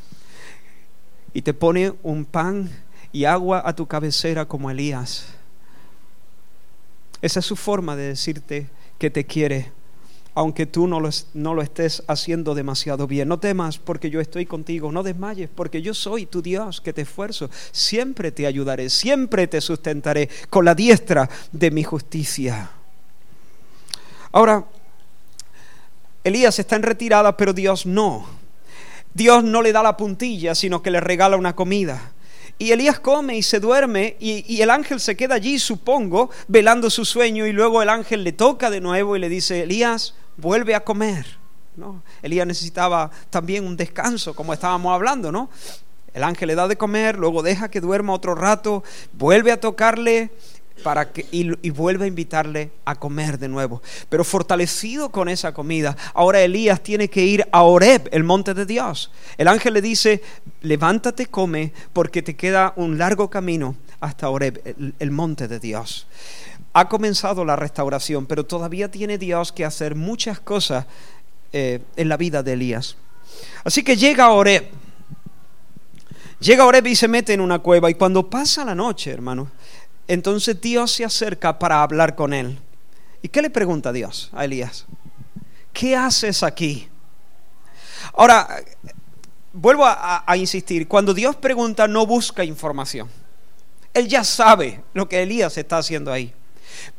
[1.33, 2.71] y te pone un pan
[3.11, 5.27] y agua a tu cabecera como Elías.
[7.21, 8.69] Esa es su forma de decirte
[9.01, 9.73] que te quiere
[10.37, 13.27] aunque tú no lo, no lo, estés haciendo demasiado bien.
[13.27, 17.03] No temas porque yo estoy contigo, no desmayes porque yo soy tu Dios que te
[17.03, 17.51] esfuerzo.
[17.73, 22.71] Siempre te ayudaré, siempre te sustentaré con la diestra de mi justicia.
[24.31, 24.65] Ahora,
[26.25, 28.27] Elías está en retirada, pero Dios no.
[29.13, 32.13] Dios no le da la puntilla, sino que le regala una comida.
[32.59, 37.05] Y Elías come y se duerme y, el ángel se queda allí, supongo, velando su
[37.05, 40.85] sueño y luego el ángel le toca de nuevo y le dice, Elías, vuelve a
[40.85, 41.27] comer.
[41.77, 42.03] ¿No?
[42.23, 45.51] Elías necesitaba también un descanso, como estábamos hablando, ¿no?
[46.15, 50.31] El ángel le da de comer, luego deja que duerma otro rato, vuelve a tocarle
[50.83, 53.83] para que, y, vuelve a invitarle a comer de nuevo.
[54.09, 58.67] Pero fortalecido con esa comida, ahora Elías tiene que ir a Oreb, el monte de
[58.67, 59.11] Dios.
[59.39, 60.23] El ángel le dice,
[60.63, 66.07] levántate, come, porque te queda un largo camino hasta Oreb, el, monte de Dios.
[66.73, 70.87] Ha comenzado la restauración, pero todavía tiene Dios que hacer muchas cosas
[71.53, 72.97] eh, en la vida de Elías.
[73.63, 74.69] Así que llega a Oreb.
[76.41, 77.89] Llega Oreb y se mete en una cueva.
[77.91, 79.51] Y cuando pasa la noche, hermano,
[80.09, 82.59] entonces Dios se acerca para hablar con él.
[83.23, 84.87] ¿Y qué le pregunta Dios a Elías?
[85.73, 86.89] ¿Qué haces aquí?
[88.13, 88.63] Ahora,
[89.53, 93.09] vuelvo a, insistir, cuando Dios pregunta no busca información.
[93.95, 96.35] Él ya sabe lo que Elías está haciendo ahí.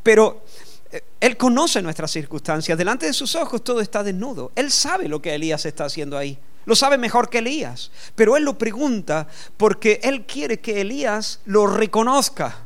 [0.02, 0.44] Pero
[0.91, 2.78] eh, Él conoce nuestras circunstancias.
[2.78, 4.52] Delante de sus ojos todo está desnudo.
[4.56, 6.39] Él sabe lo que Elías está haciendo ahí.
[6.65, 7.91] Lo sabe mejor que Elías.
[8.15, 12.64] Pero Él lo pregunta porque Él quiere que Elías lo reconozca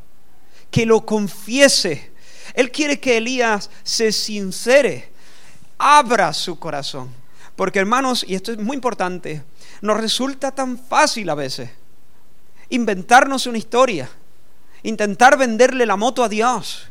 [0.71, 2.12] que lo confiese.
[2.53, 5.12] Él quiere que Elías se sincere,
[5.77, 7.10] abra su corazón.
[7.55, 9.43] Porque hermanos, y esto es muy importante,
[9.82, 11.69] nos resulta tan fácil a veces
[12.69, 14.10] inventarnos una historia,
[14.84, 16.86] intentar venderle la moto a Dios.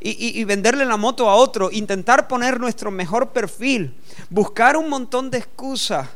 [0.00, 3.96] Y, y, venderle la moto a otro, intentar poner nuestro mejor perfil,
[4.28, 6.06] buscar un montón de excusas.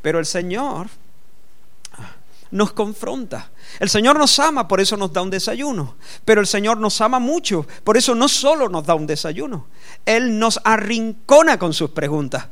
[0.00, 0.88] Pero el Señor
[2.50, 3.50] nos confronta.
[3.78, 5.96] El Señor nos ama, por eso nos da un desayuno.
[6.24, 9.66] Pero el Señor nos ama mucho, por eso no solo nos da un desayuno.
[10.06, 12.46] Él nos arrincona con sus preguntas.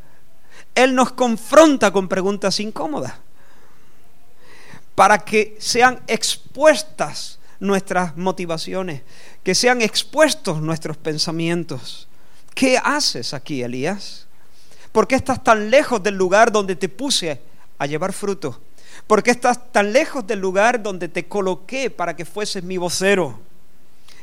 [0.74, 3.14] Él nos confronta con preguntas incómodas.
[4.94, 9.02] Para que sean expuestas nuestras motivaciones,
[9.42, 12.08] que sean expuestos nuestros pensamientos.
[12.54, 14.26] ¿Qué haces aquí, Elías?
[14.92, 17.40] ¿Por qué estás tan lejos del lugar donde te puse
[17.78, 18.60] a llevar fruto?
[19.06, 23.38] ¿Por qué estás tan lejos del lugar donde te coloqué para que fueses mi vocero?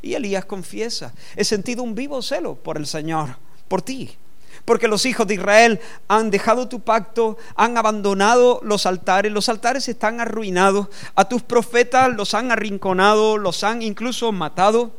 [0.02, 3.38] Y Elías confiesa, he sentido un vivo celo por el Señor,
[3.70, 4.18] por ti.
[4.66, 9.88] Porque los hijos de Israel han dejado tu pacto, han abandonado los altares, los altares
[9.88, 14.92] están arruinados, a tus profetas los han arrinconado, los han incluso matado,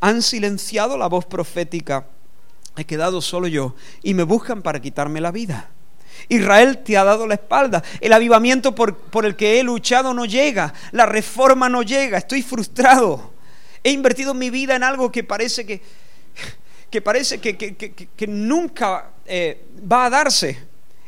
[0.00, 2.06] han silenciado la voz profética.
[2.76, 5.70] He quedado solo yo y me buscan para quitarme la vida.
[6.28, 7.82] Israel te ha dado la espalda.
[8.00, 10.72] El avivamiento por, el que he luchado no llega.
[10.92, 12.18] La reforma no llega.
[12.18, 13.32] Estoy frustrado.
[13.82, 15.82] He invertido mi vida en algo que parece que,
[16.90, 20.58] que, parece que, nunca eh, va a darse.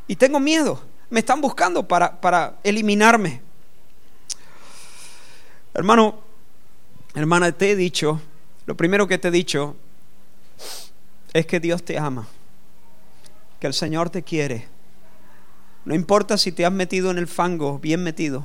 [0.07, 0.83] Y tengo miedo.
[1.09, 3.40] Me están buscando para, para eliminarme.
[5.73, 6.21] Hermano,
[7.14, 8.21] hermana, te he dicho,
[8.64, 9.77] lo primero que te he dicho
[11.33, 12.27] es que Dios te ama,
[13.61, 14.76] que el Señor te quiere
[15.87, 18.44] no importa si te has metido en el fango, bien metido.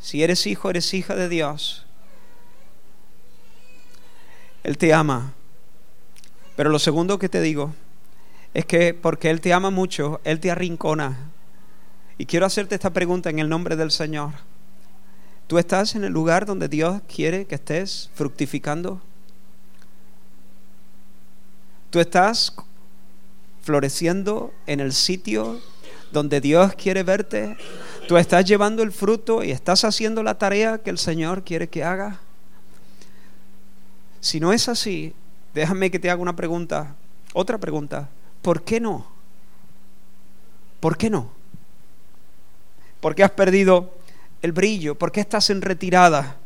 [0.00, 1.86] Si eres hijo, eres hija de Dios.
[4.64, 5.32] Él te ama.
[6.56, 7.72] Pero lo segundo que te digo
[8.52, 11.30] es que porque Él te ama mucho, Él te arrincona.
[12.18, 14.32] Y quiero hacerte esta pregunta en el nombre del Señor.
[15.46, 19.00] ¿Tú estás en el lugar donde Dios quiere que estés fructificando?
[21.90, 22.56] ¿Tú estás
[23.62, 25.60] floreciendo en el sitio
[26.12, 27.56] donde Dios quiere verte,
[28.06, 31.84] tú estás llevando el fruto y estás haciendo la tarea que el Señor quiere que
[31.84, 32.20] haga.
[34.20, 35.14] Si no es así,
[35.54, 36.94] déjame que te haga una pregunta,
[37.32, 38.08] otra pregunta.
[38.42, 39.06] ¿Por qué no?
[40.80, 41.30] ¿Por qué no?
[43.00, 43.92] ¿Por qué has perdido
[44.42, 44.96] el brillo?
[44.96, 46.36] ¿Por qué estás en retirada?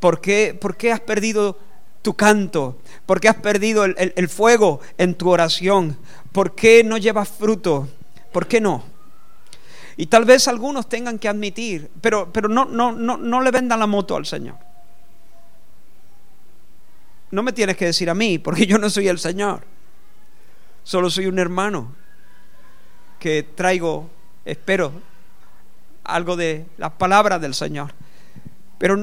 [0.00, 1.58] ¿Por qué, por qué has perdido
[2.02, 2.78] tu canto?
[3.06, 5.96] ¿Por qué has perdido el, el fuego en tu oración?
[6.32, 7.88] ¿Por qué no llevas fruto?
[8.34, 8.82] ¿Por qué no?
[9.96, 13.78] Y tal vez algunos tengan que admitir, pero, pero no, no, no, no le vendan
[13.78, 14.56] la moto al Señor.
[17.30, 19.62] No me tienes que decir a mí, porque yo no soy el Señor.
[20.82, 21.94] Solo soy un hermano
[23.20, 24.10] que traigo,
[24.44, 24.92] espero,
[26.02, 27.92] algo de las palabras del Señor.
[28.78, 28.96] Pero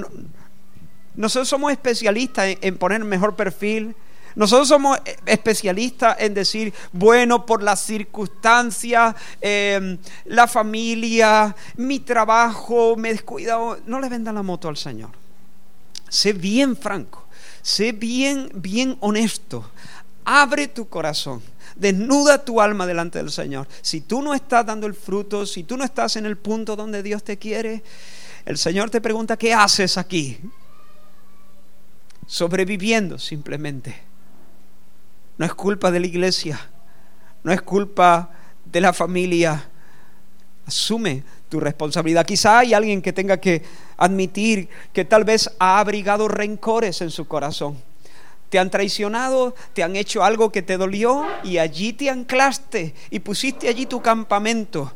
[1.16, 3.96] nosotros somos especialistas en, en poner mejor perfil,
[4.36, 13.10] Nosotros somos especialistas en decir, bueno, por las circunstancias, em, la familia, mi trabajo, me
[13.10, 13.80] descuidado.
[13.86, 15.10] No le vendan la moto al Señor.
[16.10, 17.26] Sé bien franco,
[17.62, 19.70] sé bien, bien honesto.
[20.26, 21.42] Abre tu corazón.
[21.76, 23.68] Desnuda tu alma delante del Señor.
[23.82, 27.02] Si tú no estás dando el fruto, si tú no estás en el punto donde
[27.02, 27.82] Dios te quiere,
[28.46, 30.38] el Señor te pregunta, ¿qué haces aquí?
[32.28, 34.11] Sobreviviendo simplemente.
[35.42, 36.70] No es culpa de la iglesia,
[37.42, 38.30] no es culpa
[38.64, 39.72] de la familia.
[40.68, 42.28] Asume tu responsabilidad.
[42.28, 43.64] Quizá hay alguien que tenga que
[43.98, 47.82] admitir que tal vez ha abrigado rencores en su corazón.
[48.52, 53.18] Te han traicionado, te han hecho algo que te dolió y allí te anclaste y
[53.18, 54.94] pusiste allí tu campamento.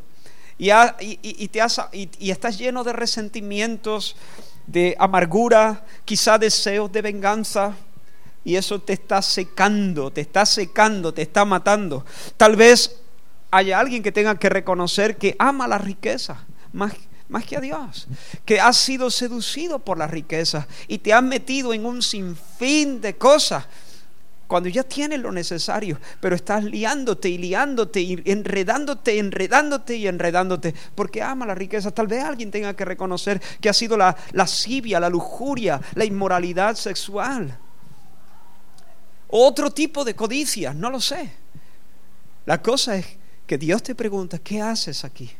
[0.58, 0.68] Y,
[1.48, 1.60] te
[1.92, 4.14] y estás lleno de resentimientos,
[4.68, 7.74] de amargura, quizá deseos de venganza
[8.46, 12.06] y eso te está secando, te está secando, te está matando.
[12.36, 13.00] Tal vez
[13.50, 16.92] haya alguien que tenga que reconocer que ama la riqueza más,
[17.28, 18.06] más que a Dios,
[18.44, 23.16] que has sido seducido por la riqueza y te has metido en un sinfín de
[23.16, 23.66] cosas
[24.46, 30.72] cuando ya tienes lo necesario, pero estás liándote y liándote y enredándote, enredándote y enredándote,
[30.94, 31.90] porque ama la riqueza.
[31.90, 36.76] Tal vez alguien tenga que reconocer que ha sido la lascivia, la lujuria, la inmoralidad
[36.76, 37.58] sexual
[39.28, 41.30] otro tipo de codicia, no lo sé.
[42.44, 43.06] La cosa es
[43.46, 45.30] que Dios te pregunta, ¿qué haces aquí?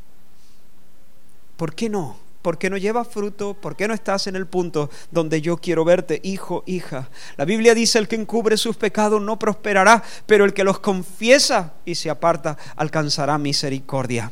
[1.57, 2.19] ¿Por qué no?
[2.43, 3.55] ¿Por qué no llevas fruto?
[3.55, 7.09] ¿Por qué no estás en el punto donde yo quiero verte, hijo, hija?
[7.37, 11.75] La Biblia dice, el que encubre sus pecados no prosperará, pero el que los confiesa
[11.85, 14.31] y se aparta alcanzará misericordia.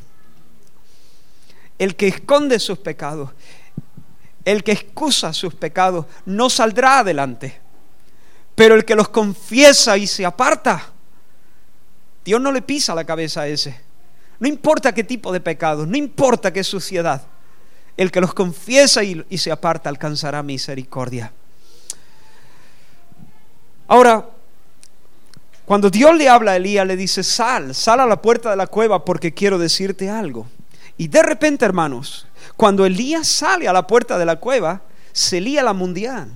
[1.76, 3.30] El que esconde sus pecados,
[4.44, 7.63] el que excusa sus pecados, no saldrá adelante.
[8.54, 10.90] Pero el que los confiesa y se aparta,
[12.24, 13.80] Dios no le pisa la cabeza a ese.
[14.38, 17.22] No importa qué tipo de pecado, no importa qué suciedad.
[17.96, 21.32] El que los confiesa y, y se aparta alcanzará misericordia.
[23.86, 24.26] Ahora,
[25.64, 28.66] cuando Dios le habla a Elías, le dice, sal, sal a la puerta de la
[28.66, 30.46] cueva porque quiero decirte algo.
[30.96, 35.62] Y de repente, hermanos, cuando Elías sale a la puerta de la cueva, se lía
[35.62, 36.30] la mundial.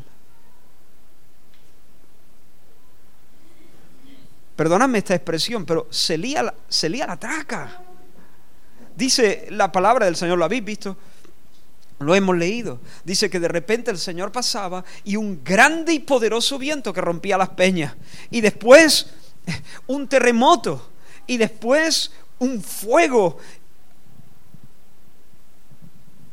[4.59, 7.81] Perdóname esta expresión, pero se lía, la, traca.
[8.97, 10.97] Dice la palabra del Señor, ¿lo habéis visto?
[12.01, 12.81] Lo hemos leído.
[13.05, 17.38] Dice que de repente el Señor pasaba y un grande y poderoso viento que rompía
[17.38, 17.94] las peñas.
[18.33, 19.07] Y después
[19.87, 20.90] un terremoto.
[21.29, 23.38] Y después un fuego.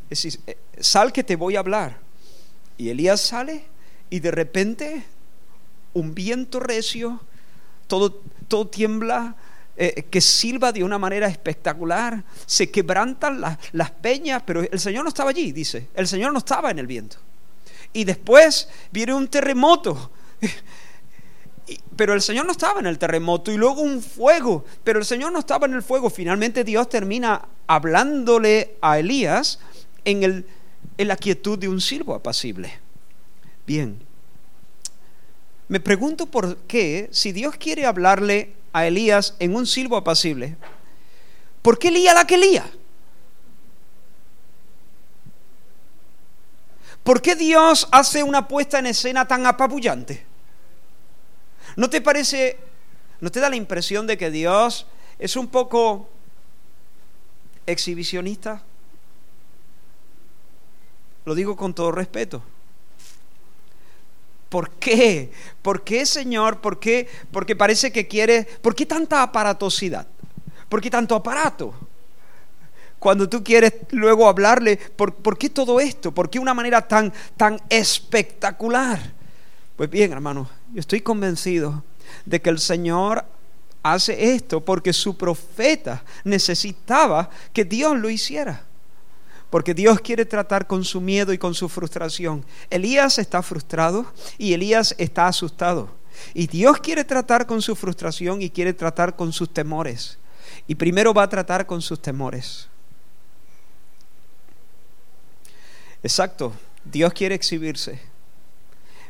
[0.09, 1.99] Es decir, eh, sal que te voy a hablar.
[2.75, 3.65] Y Elías sale
[4.09, 5.05] y de repente
[5.93, 7.21] un viento recio
[7.87, 9.35] todo, todo tiembla,
[9.77, 15.03] eh, que silba de una manera espectacular, se quebrantan las, las peñas, pero el Señor
[15.03, 17.17] no estaba allí, dice, el Señor no estaba en el viento.
[17.91, 20.11] Y después viene un terremoto,
[21.95, 25.31] pero el Señor no estaba en el terremoto y luego un fuego, pero el Señor
[25.31, 26.09] no estaba en el fuego.
[26.09, 29.59] Finalmente Dios termina hablándole a Elías
[30.03, 30.45] en, el,
[30.97, 32.71] en la quietud de un silbo apacible.
[33.65, 34.04] Bien,
[35.67, 40.57] me pregunto por qué, si Dios quiere hablarle a Elías en un silbo apacible,
[41.61, 42.69] ¿por qué lía la que lía?
[47.03, 50.25] ¿Por qué Dios hace una puesta en escena tan apabullante?
[51.75, 52.57] ¿No te parece,
[53.21, 54.87] no te da la impresión de que Dios
[55.19, 56.09] es un poco
[57.65, 58.63] exhibicionista?
[61.25, 62.43] Lo digo con todo respeto.
[64.49, 65.31] ¿Por qué?
[65.61, 66.61] ¿Por qué, Señor?
[66.61, 67.07] ¿Por qué?
[67.31, 68.43] Porque parece que quiere...
[68.43, 70.07] ¿Por qué tanta aparatosidad?
[70.69, 71.73] ¿Por qué tanto aparato?
[72.99, 76.11] Cuando tú quieres luego hablarle, ¿por, qué todo esto?
[76.11, 78.99] ¿Por qué una manera tan, tan espectacular?
[79.75, 81.83] Pues bien, hermano, yo estoy convencido
[82.25, 83.25] de que el Señor
[83.83, 88.63] hace esto porque su profeta necesitaba que Dios lo hiciera
[89.49, 92.45] porque Dios quiere tratar con su miedo y con su frustración.
[92.69, 95.89] Elías está frustrado y Elías está asustado.
[96.33, 100.17] Y Dios quiere tratar con su frustración y quiere tratar con sus temores.
[100.67, 102.67] Y primero va a tratar con sus temores.
[106.03, 107.99] Exacto, Dios quiere exhibirse.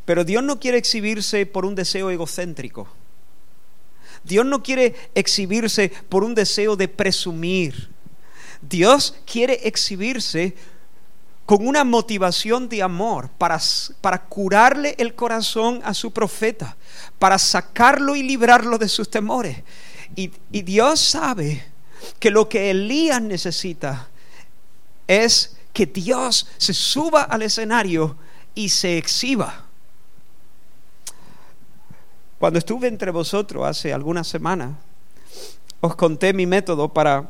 [0.06, 2.88] Pero Dios no quiere exhibirse por un deseo egocéntrico.
[4.24, 7.90] Dios no quiere exhibirse por un deseo de presumir.
[8.70, 10.56] Dios quiere exhibirse
[11.46, 13.60] con una motivación de amor para,
[14.02, 16.76] para curarle el corazón a su profeta,
[17.20, 19.62] para sacarlo y librarlo de sus temores.
[20.16, 21.64] Y, y Dios sabe
[22.20, 24.08] que lo que Elías necesita
[25.08, 28.18] es que Dios se suba al escenario
[28.56, 29.66] y se exhiba.
[32.40, 34.72] Cuando estuve entre vosotros hace algunas semanas,
[35.82, 37.30] os conté mi método para,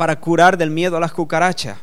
[0.00, 1.76] para curar del miedo a las cucarachas.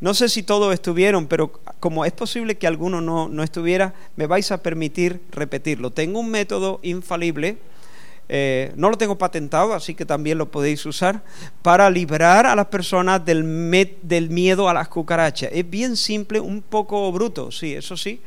[0.00, 4.26] No sé si todos estuvieron, pero como es posible que alguno no, no estuviera, me
[4.26, 5.92] vais a permitir repetirlo.
[5.92, 7.56] Tengo un método infalible,
[8.28, 11.22] eh, no lo tengo patentado, así que también lo podéis usar,
[11.62, 15.48] para librar a las personas del, del miedo a las cucarachas.
[15.54, 18.20] Es bien simple, un poco bruto, sí, eso sí,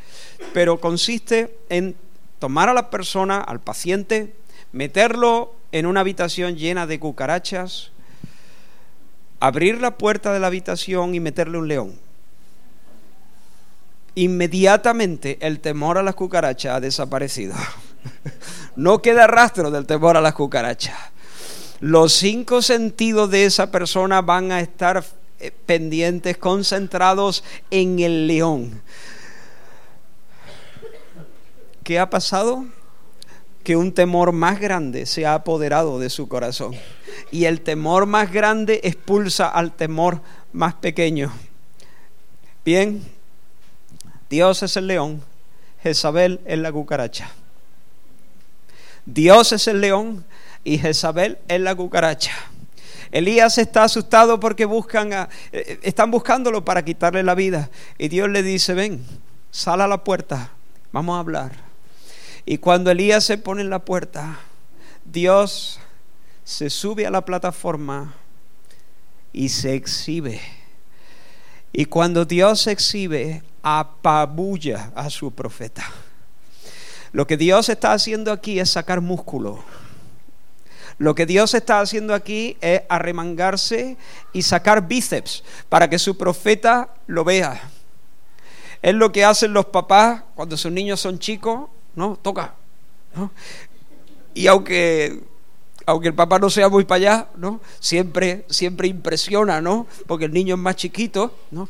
[0.51, 1.95] pero consiste en
[2.39, 4.33] tomar a la persona, al paciente,
[4.71, 7.91] meterlo en una habitación llena de cucarachas,
[9.39, 11.99] abrir la puerta de la habitación y meterle un león.
[14.15, 17.55] Inmediatamente el temor a las cucarachas ha desaparecido.
[18.75, 20.95] No queda rastro del temor a las cucarachas.
[21.79, 25.03] Los cinco sentidos de esa persona van a estar
[25.39, 28.81] eh, pendientes, concentrados en el león.
[31.83, 32.65] ¿Qué ha pasado?
[33.67, 36.73] Que un temor más grande se ha apoderado de su corazón
[37.31, 40.21] y el temor más grande expulsa al temor
[40.53, 41.33] más pequeño.
[42.63, 43.03] Bien,
[44.29, 45.21] Dios es el león,
[45.83, 47.29] Jezabel es la cucaracha.
[49.05, 50.23] Dios es el león
[50.63, 52.31] y Jezabel es la cucaracha.
[53.11, 57.69] Elías está asustado porque buscan a, eh, están buscándolo para quitarle la vida.
[57.97, 59.03] Y Dios le dice, ven,
[59.51, 60.51] sal a la puerta,
[60.93, 61.66] vamos a hablar.
[62.49, 64.39] Y cuando Elías se pone en la puerta,
[65.03, 65.81] Dios
[66.45, 68.15] se sube a la plataforma
[69.33, 70.39] y se exhibe.
[71.73, 75.83] Y cuando Dios se exhibe, apabulla a su profeta.
[77.11, 79.61] Lo que Dios está haciendo aquí es sacar músculo.
[80.99, 83.97] Lo que Dios está haciendo aquí es arremangarse
[84.31, 87.71] y sacar bíceps para que su profeta lo vea.
[88.81, 92.17] Es lo que hacen los papás cuando sus niños son chicos, ¿no?
[92.21, 92.53] Toca.
[94.33, 95.23] Y aunque
[95.87, 97.61] aunque el papá no sea muy para allá, ¿no?
[97.79, 99.87] Siempre, siempre impresiona, ¿no?
[100.05, 101.69] Porque el niño es más chiquito, ¿no?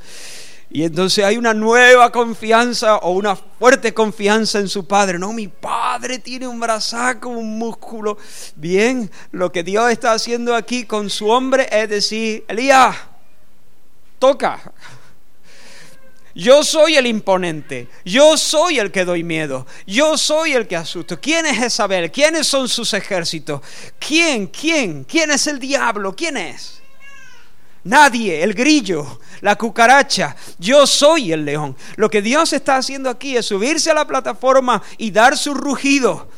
[0.72, 5.20] Y entonces hay una nueva confianza o una fuerte confianza en su padre.
[5.20, 8.18] No, mi padre tiene un brazaco, un músculo.
[8.56, 12.96] Bien, lo que Dios está haciendo aquí con su hombre es decir, Elías,
[14.18, 14.74] toca.
[16.38, 21.20] Yo soy el imponente, yo soy el que doy miedo, yo soy el que asusto.
[21.20, 22.12] ¿Quién es Jezabel?
[22.12, 23.62] ¿Quiénes son sus ejércitos?
[23.98, 24.46] ¿Quién?
[24.46, 25.04] ¿Quién?
[25.04, 26.16] ¿Quién es el diablo?
[26.16, 26.80] ¿Quién es?
[27.86, 31.76] Nadie, el grillo, la cucaracha, yo soy el león.
[31.96, 36.30] Lo que Dios está haciendo aquí es subirse a la plataforma y dar su rugido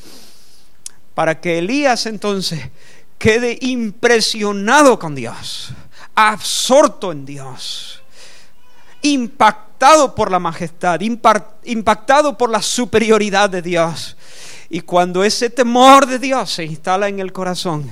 [1.13, 2.69] para que Elías entonces
[3.17, 5.73] quede impresionado con Dios,
[6.15, 8.01] absorto en Dios,
[9.01, 10.99] impactado impactado por la majestad,
[11.63, 14.17] impactado por la superioridad de Dios.
[14.69, 17.89] Y cuando ese temor de Dios se instala en el corazón,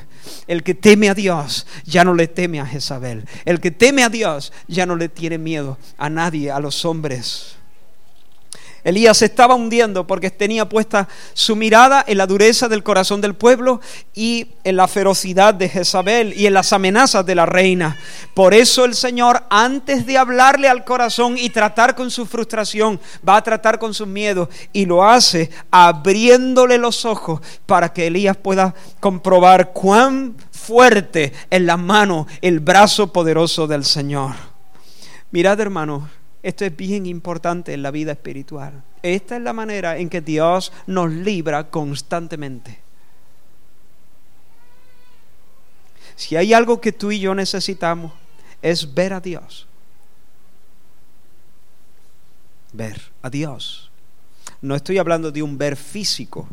[0.48, 3.26] el que teme a Dios ya no le teme a Jezabel.
[3.46, 7.57] El que teme a Dios ya no le tiene miedo a nadie, a los hombres.
[8.88, 13.36] Elías se estaba hundiendo porque tenía puesta su mirada en la dureza del corazón del
[13.36, 13.82] pueblo
[14.16, 17.98] y en la ferocidad de Jezabel y en las amenazas de la reina.
[18.34, 23.36] Por eso el Señor, antes de hablarle al corazón y tratar con su frustración, va
[23.36, 28.74] a tratar con sus miedos y lo hace abriéndole los ojos para que Elías pueda
[29.02, 34.36] comprobar cuán fuerte en la mano el brazo poderoso del Señor.
[35.32, 36.08] Mirad, hermano,
[36.44, 38.84] esto es bien importante en la vida espiritual.
[39.02, 42.80] Esta es la manera en que Dios nos libra constantemente.
[46.16, 48.12] Si hay algo que tú y yo necesitamos,
[48.62, 49.68] es ver a Dios.
[52.74, 53.92] Ver a Dios.
[54.62, 56.48] No estoy hablando de un ver físico,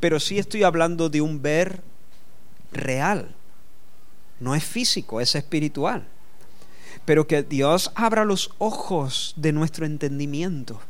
[0.00, 1.82] pero sí estoy hablando de un ver
[2.72, 3.34] real.
[4.40, 6.06] No es físico, es espiritual
[7.04, 10.80] pero que Dios abra los ojos de nuestro entendimiento,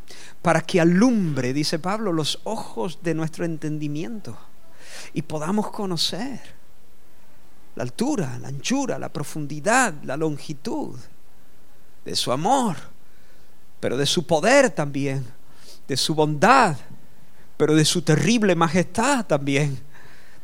[0.42, 4.36] para que alumbre, dice Pablo, los ojos de nuestro entendimiento
[5.12, 6.40] y podamos conocer
[7.74, 10.96] la altura, la anchura, la profundidad, la longitud
[12.04, 12.76] de su amor,
[13.80, 15.24] pero de su poder también,
[15.88, 16.76] de su bondad,
[17.56, 19.80] pero de su terrible majestad también,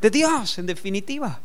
[0.01, 1.41] de Dios en definitiva.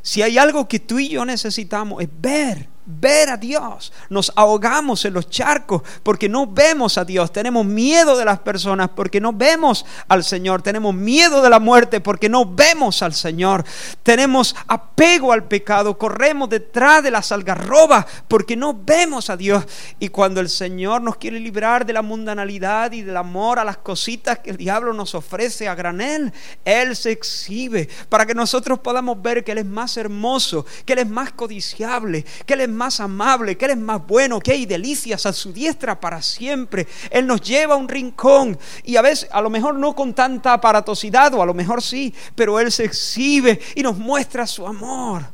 [0.00, 3.92] Si hay algo que tú y yo necesitamos es ver ver a Dios.
[4.08, 7.30] Nos ahogamos en los charcos porque no vemos a Dios.
[7.30, 10.62] Tenemos miedo de las personas porque no vemos al Señor.
[10.62, 13.64] Tenemos miedo de la muerte porque no vemos al Señor.
[14.02, 15.98] Tenemos apego al pecado.
[15.98, 19.64] Corremos detrás de las algarrobas porque no vemos a Dios.
[19.98, 23.76] Y cuando el Señor nos quiere librar de la mundanalidad y del amor a las
[23.76, 26.32] cositas que el diablo nos ofrece a granel,
[26.64, 31.00] Él se exhibe para que nosotros podamos ver que Él es más hermoso, que Él
[31.00, 32.68] es más codiciable, que Él es
[33.00, 36.86] amable, que Él es más bueno, que hay delicias a su diestra para siempre.
[37.10, 40.52] Él nos lleva a un rincón y a veces, a lo mejor no con tanta
[40.52, 45.24] aparatosidad, o a lo mejor sí, pero Él se exhibe y nos muestra su amor.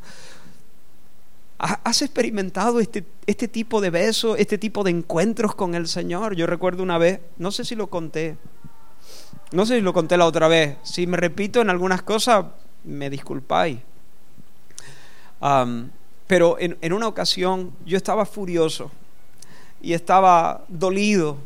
[1.59, 6.35] ¿Has experimentado este, este tipo de besos, este tipo de encuentros con el Señor?
[6.35, 8.37] Yo recuerdo una vez, no sé si lo conté,
[9.53, 10.77] no sé si lo conté la otra vez.
[10.83, 12.47] Si me repito en algunas cosas,
[12.85, 13.79] me disculpáis.
[16.27, 18.91] Pero en, una ocasión yo estaba furioso
[19.83, 21.37] y estaba dolido.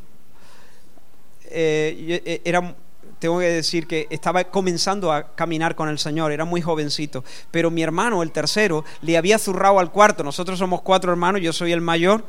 [1.50, 2.74] Eh, eh, era,
[3.18, 7.70] tengo que decir que estaba comenzando a caminar con el Señor, era muy jovencito, pero
[7.70, 11.72] mi hermano, el tercero, le había zurrado al cuarto, nosotros somos cuatro hermanos, yo soy
[11.72, 12.24] el mayor,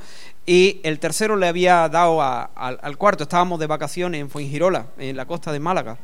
[0.45, 5.27] y el tercero le había dado al cuarto, estábamos de vacaciones en Fuengirola, en la
[5.27, 5.97] costa de Málaga,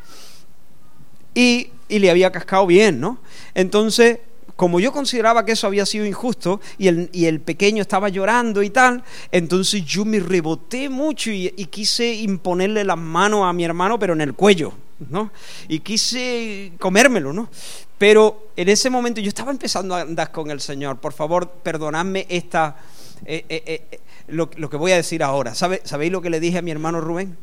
[1.34, 3.18] y, y le había cascado bien, ¿no?
[3.56, 4.20] Entonces
[4.56, 9.03] como yo consideraba que eso había sido injusto y el, pequeño estaba llorando y tal,
[9.32, 14.22] entonces yo me reboté mucho y, quise imponerle las manos a mi hermano, pero en
[14.22, 14.74] el cuello,
[15.10, 15.32] ¿no?
[15.68, 17.49] Y quise comérmelo, ¿no?
[17.97, 20.97] Pero en ese momento yo estaba empezando a andar con el Señor.
[20.97, 22.78] Por favor, perdonadme esta,
[23.26, 25.53] eh, eh, eh, lo, que voy a decir ahora.
[25.53, 27.38] ¿Sabe, ¿Sabéis lo que le dije a mi hermano Rubén?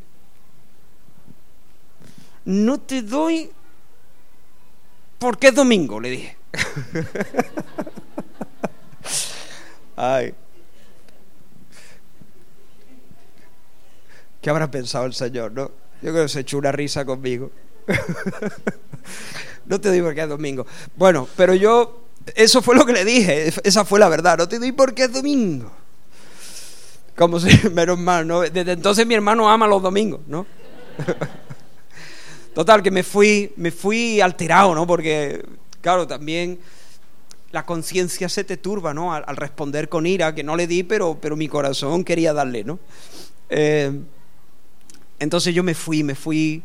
[2.45, 3.51] No te doy
[5.19, 6.42] porque es domingo, le dije.
[9.95, 10.33] Ay.
[14.41, 15.71] ¿Qué habrá pensado el Señor, no?
[16.01, 17.49] Yo creo que se echó una risa conmigo.
[19.65, 20.65] no te doy porque es domingo.
[20.97, 22.03] Bueno, pero yo,
[22.35, 24.37] eso fue lo que le dije, esa fue la verdad.
[24.37, 25.71] No te doy porque es domingo.
[27.15, 28.41] Como si, menos mal, ¿no?
[28.41, 30.45] Desde entonces mi hermano ama los domingos, ¿no?
[32.53, 34.85] Total, que me fui, me fui alterado, ¿no?
[34.85, 35.43] Porque
[35.83, 36.59] Claro, también
[37.51, 39.13] la conciencia se te turba, ¿no?
[39.13, 42.79] Al, responder con ira, que no le di, pero, pero mi corazón quería darle, ¿no?
[43.49, 43.91] Eh,
[45.19, 46.63] entonces yo me fui, me fui,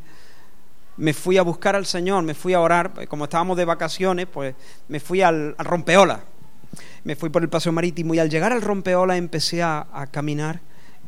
[0.96, 4.54] me fui a buscar al Señor, me fui a orar, como estábamos de vacaciones, pues
[4.86, 6.20] me fui al, rompeola,
[7.02, 10.60] me fui por el paseo marítimo y al llegar al rompeola empecé a, caminar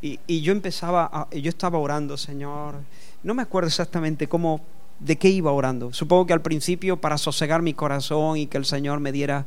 [0.02, 2.74] y, yo empezaba, yo estaba orando, Señor,
[3.22, 5.92] no me acuerdo exactamente cómo de qué iba orando.
[5.92, 9.46] Supongo que al principio para sosegar mi corazón y que el Señor me diera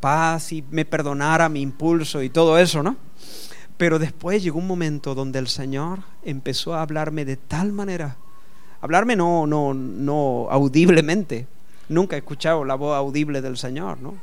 [0.00, 2.96] paz y me perdonara mi impulso y todo eso, ¿no?
[3.76, 8.16] Pero después llegó un momento donde el Señor empezó a hablarme de tal manera,
[8.82, 11.46] hablarme no, no, no audiblemente.
[11.88, 14.14] Nunca he escuchado la voz audible del Señor, ¿no?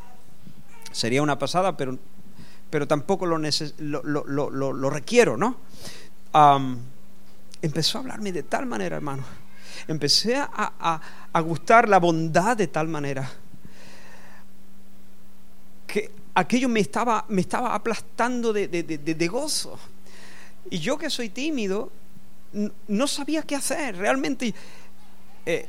[0.91, 1.97] Sería una pasada, pero,
[2.69, 5.57] pero tampoco lo, lo, lo, requiero, ¿no?
[7.61, 9.23] empezó a hablarme de tal manera, hermano
[9.87, 11.01] empecé a,
[11.43, 13.31] gustar la bondad de tal manera
[15.85, 19.79] que aquello me estaba, me estaba aplastando de, gozo.
[20.69, 21.91] Y yo que soy tímido,
[22.87, 23.95] no sabía qué hacer.
[23.97, 24.53] Realmente
[25.45, 25.67] eh,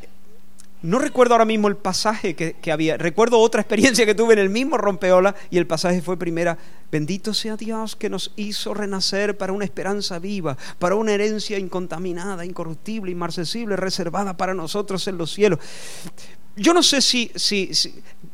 [0.83, 2.97] no recuerdo ahora mismo el pasaje que, había.
[2.97, 6.57] Recuerdo otra experiencia que tuve en el mismo rompeola y el pasaje fue primera.
[6.93, 12.45] Bendito sea Dios que nos hizo renacer para una esperanza viva, para una herencia incontaminada,
[12.45, 15.59] incorruptible, inmarcesible, reservada para nosotros en los cielos.
[16.59, 17.71] Yo no sé si, si,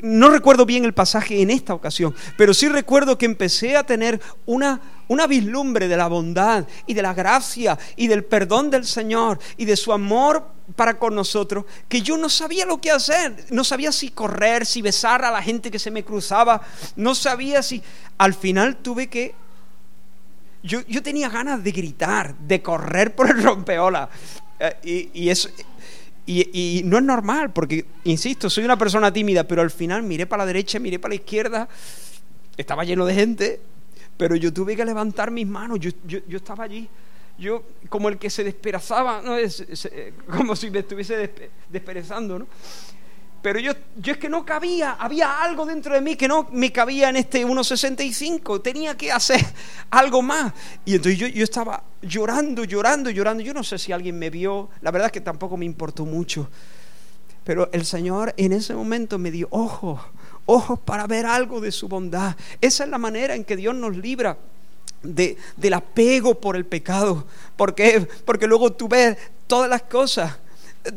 [0.00, 4.18] no recuerdo bien el pasaje en esta ocasión, pero sí recuerdo que empecé a tener
[4.46, 9.38] una, una vislumbre de la bondad y de la gracia y del perdón del Señor
[9.58, 13.62] y de su amor para con nosotros, que yo no sabía lo que hacer, no
[13.62, 16.62] sabía si correr, si besar a la gente que se me cruzaba,
[16.96, 17.82] no sabía si...
[18.16, 19.34] Al final tuve que...
[20.62, 24.08] Yo, yo tenía ganas de gritar, de correr por el rompeola.
[24.58, 25.50] Eh, y, y eso...
[26.26, 30.26] Y, y, no es normal, porque, insisto, soy una persona tímida, pero al final miré
[30.26, 31.68] para la derecha, miré para la izquierda,
[32.56, 33.60] estaba lleno de gente,
[34.16, 36.88] pero yo tuve que levantar mis manos, yo, yo, yo estaba allí
[37.38, 39.36] yo como el que se despedazaba, ¿no?
[40.36, 42.46] como si me estuviese desperezando, ¿no?
[43.44, 46.72] Pero yo, yo es que no cabía, había algo dentro de mí que no me
[46.72, 49.44] cabía en este 1,65, tenía que hacer
[49.90, 50.54] algo más.
[50.86, 53.42] Y entonces yo, yo estaba llorando, llorando, llorando.
[53.42, 56.48] Yo no sé si alguien me vio, la verdad es que tampoco me importó mucho.
[57.44, 60.02] Pero el Señor en ese momento me dio, ojo,
[60.46, 62.36] ojos para ver algo de su bondad.
[62.62, 64.38] Esa es la manera en que Dios nos libra
[65.02, 67.26] de, del apego por el pecado.
[67.58, 68.08] Porque
[68.46, 70.38] luego tú ves todas las cosas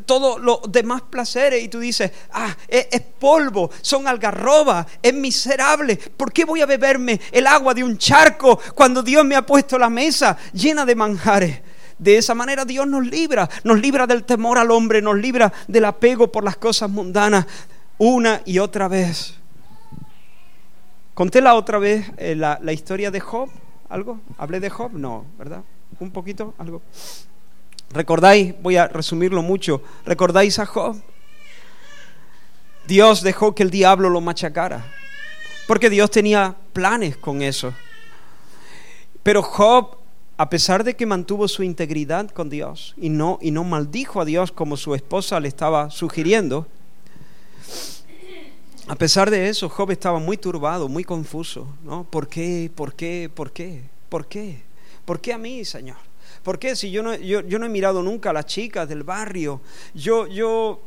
[0.04, 5.96] todos los demás placeres y tú dices, ah, es, polvo, son algarrobas, es miserable.
[5.96, 9.78] ¿Por qué voy a beberme el agua de un charco cuando Dios me ha puesto
[9.78, 11.60] la mesa llena de manjares?
[11.98, 15.84] De esa manera Dios nos libra, nos libra del temor al hombre, nos libra del
[15.84, 17.46] apego por las cosas mundanas
[17.96, 19.34] una y otra vez.
[21.14, 23.50] Conté la otra vez eh, la, la historia de Job,
[23.88, 24.20] ¿algo?
[24.36, 24.92] ¿Hablé de Job?
[24.92, 25.64] No, ¿verdad?
[25.98, 26.82] Un poquito, algo.
[27.90, 28.54] ¿Recordáis?
[28.60, 29.82] Voy a resumirlo mucho.
[30.04, 31.00] ¿Recordáis a Job?
[32.86, 34.84] Dios dejó que el diablo lo machacara,
[35.66, 37.74] porque Dios tenía planes con eso.
[39.22, 39.98] Pero Job,
[40.38, 44.24] a pesar de que mantuvo su integridad con Dios y no, y no maldijo a
[44.24, 46.66] Dios como su esposa le estaba sugiriendo,
[48.86, 51.66] a pesar de eso, Job estaba muy turbado, muy confuso.
[51.84, 52.04] ¿no?
[52.04, 52.70] ¿Por qué?
[52.74, 53.30] ¿Por qué?
[53.34, 53.82] ¿Por qué?
[54.08, 54.62] ¿Por qué?
[55.04, 56.07] ¿Por qué a mí, Señor?
[56.42, 56.76] ¿Por qué?
[56.76, 59.60] Si yo no, yo, no he mirado nunca a las chicas del barrio,
[59.94, 60.80] yo, yo,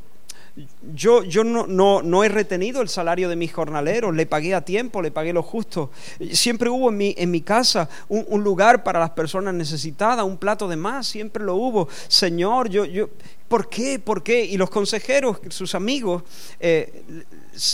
[0.93, 4.61] yo, yo no, no, no, he retenido el salario de mis jornaleros, le pagué a
[4.61, 5.91] tiempo, le pagué lo justo.
[6.31, 10.37] Siempre hubo en mi, en mi casa un, un, lugar para las personas necesitadas, un
[10.37, 11.87] plato de más, siempre lo hubo.
[12.07, 13.09] Señor, yo, yo,
[13.47, 13.99] ¿por qué?
[13.99, 14.45] ¿Por qué?
[14.45, 16.23] Y los consejeros, sus amigos,
[16.59, 17.03] eh,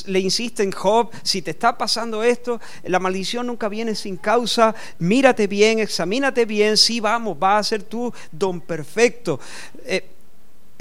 [0.05, 5.47] le insisten, Job, si te está pasando esto, la maldición nunca viene sin causa, mírate
[5.47, 9.39] bien, examínate bien, sí, vamos, va a ser tu don perfecto.
[9.85, 10.16] Eh,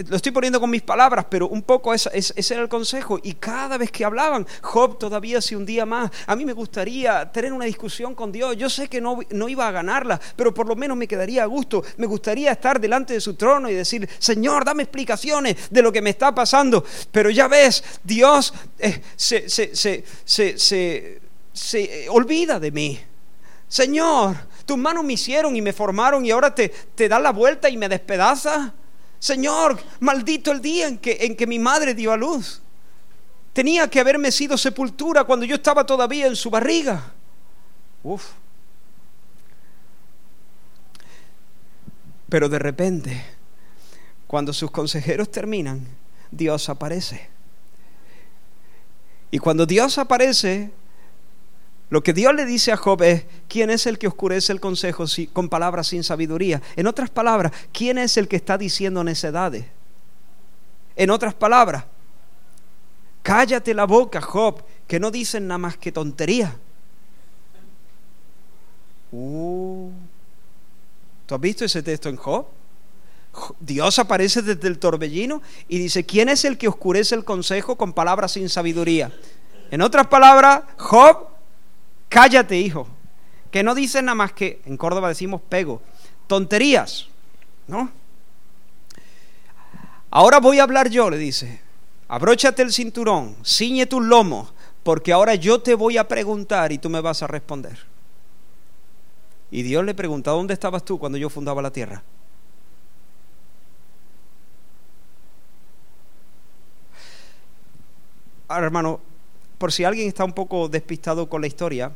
[0.08, 2.10] lo estoy poniendo con mis palabras, pero un poco ese,
[2.50, 3.18] era el consejo.
[3.22, 6.10] Y cada vez que hablaban, Job todavía se hundía más.
[6.26, 8.56] A mí me gustaría tener una discusión con Dios.
[8.56, 11.46] Yo sé que no, no, iba a ganarla, pero por lo menos me quedaría a
[11.46, 11.82] gusto.
[11.96, 16.02] Me gustaría estar delante de su trono y decir, Señor, dame explicaciones de lo que
[16.02, 16.84] me está pasando.
[17.10, 21.20] Pero ya ves, Dios eh, se, se, se,
[21.52, 23.00] se, olvida de mí.
[23.66, 24.36] Señor,
[24.66, 27.78] tus manos me hicieron y me formaron y ahora te, te das la vuelta y
[27.78, 28.72] me despedazas.
[29.26, 32.62] Señor, maldito el día en que, en que mi madre dio a luz.
[33.52, 37.12] Tenía que haberme sido sepultura cuando yo estaba todavía en su barriga.
[38.04, 38.24] Uf.
[42.28, 43.24] Pero de repente,
[44.28, 45.84] cuando sus consejeros terminan,
[46.30, 47.28] Dios aparece.
[49.32, 50.70] Y cuando Dios aparece,
[51.88, 55.04] lo que Dios le dice a Job es, ¿quién es el que oscurece el consejo
[55.32, 56.60] con palabras sin sabiduría?
[56.74, 59.66] En otras palabras, ¿quién es el que está diciendo necedades?
[60.96, 61.84] En otras palabras,
[63.22, 66.56] cállate la boca, Job, que no dicen nada más que tontería.
[69.12, 69.90] Uh,
[71.26, 72.46] ¿Tú has visto ese texto en Job?
[73.60, 77.92] Dios aparece desde el torbellino y dice, ¿quién es el que oscurece el consejo con
[77.92, 79.12] palabras sin sabiduría?
[79.70, 81.35] En otras palabras, Job
[82.08, 82.86] cállate hijo,
[83.50, 85.82] que no dice nada más que, en Córdoba decimos pego,
[86.26, 87.08] tonterías,
[87.66, 87.90] ¿no?
[90.10, 91.60] Ahora voy a hablar yo, le dice,
[92.08, 94.52] abróchate el cinturón, ciñe tus lomos,
[94.82, 97.78] porque ahora yo te voy a preguntar y tú me vas a responder.
[99.50, 102.02] Y Dios le pregunta, ¿dónde estabas tú cuando yo fundaba la tierra?
[108.48, 109.00] Ahora, hermano,
[109.58, 111.92] por si alguien está un poco despistado con la historia,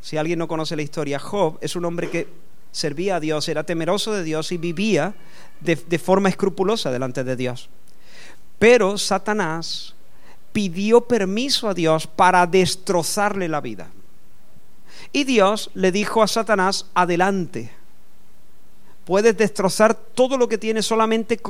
[0.00, 2.28] si alguien no conoce la historia, Job es un hombre que
[2.72, 5.14] servía a Dios, era temeroso de Dios y vivía
[5.60, 7.68] de, forma escrupulosa delante de Dios.
[8.58, 9.94] Pero Satanás
[10.52, 13.88] pidió permiso a Dios para destrozarle la vida.
[15.12, 17.72] Y Dios le dijo a Satanás, adelante,
[19.04, 21.40] puedes destrozar todo lo que tienes, solamente,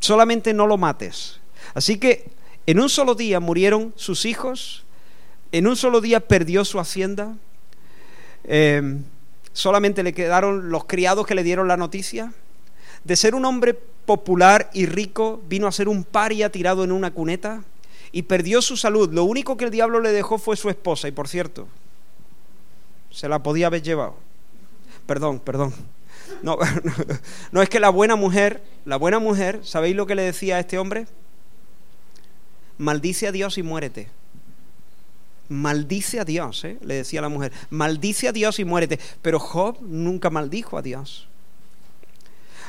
[0.00, 1.40] solamente no lo mates.
[1.74, 2.30] Así que
[2.66, 4.84] en un solo día murieron sus hijos,
[5.52, 7.36] en un solo día perdió su hacienda.
[8.44, 8.98] Eh,
[9.52, 12.32] solamente le quedaron los criados que le dieron la noticia.
[13.04, 17.12] De ser un hombre popular y rico, vino a ser un paria tirado en una
[17.12, 17.62] cuneta
[18.12, 19.12] y perdió su salud.
[19.12, 21.68] Lo único que el diablo le dejó fue su esposa, y por cierto,
[23.10, 24.16] se la podía haber llevado.
[25.06, 25.74] Perdón, perdón.
[26.42, 26.56] No,
[27.52, 30.60] no es que la buena mujer, la buena mujer, ¿sabéis lo que le decía a
[30.60, 31.06] este hombre?
[32.78, 34.08] Maldice a Dios y muérete
[35.52, 36.78] maldice a Dios, ¿eh?
[36.82, 38.98] le decía la mujer, maldice a Dios y muérete.
[39.20, 41.28] Pero Job nunca maldijo a Dios.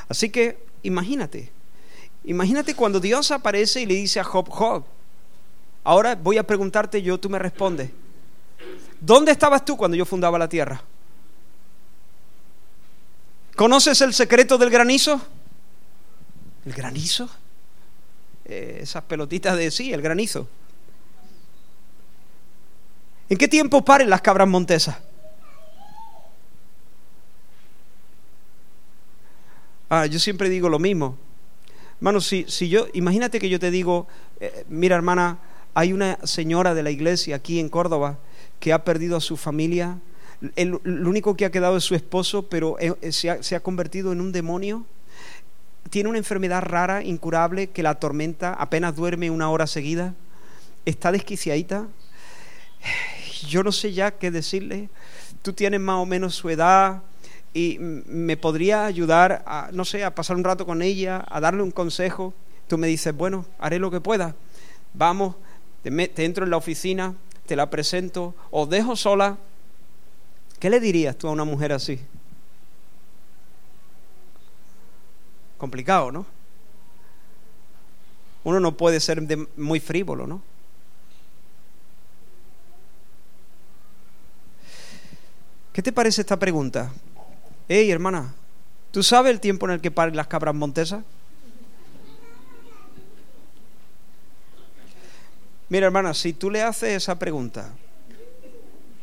[0.09, 1.51] Así que imagínate,
[2.25, 4.83] imagínate cuando Dios aparece y le dice a Job, Job,
[5.83, 7.89] ahora voy a preguntarte yo, tú me respondes,
[8.99, 10.83] ¿dónde estabas tú cuando yo fundaba la tierra?
[13.55, 15.21] ¿Conoces el secreto del granizo?
[16.65, 17.29] ¿El granizo?
[18.45, 20.47] Eh, esas pelotitas de sí, el granizo.
[23.29, 24.97] ¿En qué tiempo paren las cabras montesas?
[29.89, 31.17] Ah, yo siempre digo lo mismo.
[31.97, 34.07] Hermano, si, si yo, imagínate que yo te digo,
[34.39, 35.39] eh, mira hermana,
[35.73, 38.17] hay una señora de la iglesia aquí en Córdoba
[38.59, 39.99] que ha perdido a su familia.
[40.55, 43.55] El, lo único que ha quedado es su esposo, pero eh, eh, se, ha, se
[43.55, 44.85] ha convertido en un demonio.
[45.89, 50.13] Tiene una enfermedad rara, incurable, que la atormenta, apenas duerme una hora seguida.
[50.85, 51.87] Está desquiciadita.
[53.47, 54.89] Yo no sé ya qué decirle.
[55.41, 57.01] Tú tienes más o menos su edad,
[57.53, 61.61] y me podría ayudar a, no sé, a pasar un rato con ella, a darle
[61.61, 62.33] un consejo.
[62.67, 64.35] Tú me dices, bueno, haré lo que pueda.
[64.93, 65.35] Vamos,
[65.83, 67.13] te, entro en la oficina,
[67.45, 69.37] te la presento, os dejo sola.
[70.59, 71.99] ¿Qué le dirías tú a una mujer así?
[75.57, 76.25] Complicado, ¿no?
[78.45, 79.21] Uno no puede ser
[79.55, 80.41] muy frívolo, ¿no?
[85.73, 86.93] ¿Qué te parece esta pregunta?
[87.67, 88.35] Hey, hermana,
[88.91, 91.03] ¿tú sabes el tiempo en el que paren las cabras montesas?
[95.69, 97.71] Mira, hermana, si tú le haces esa pregunta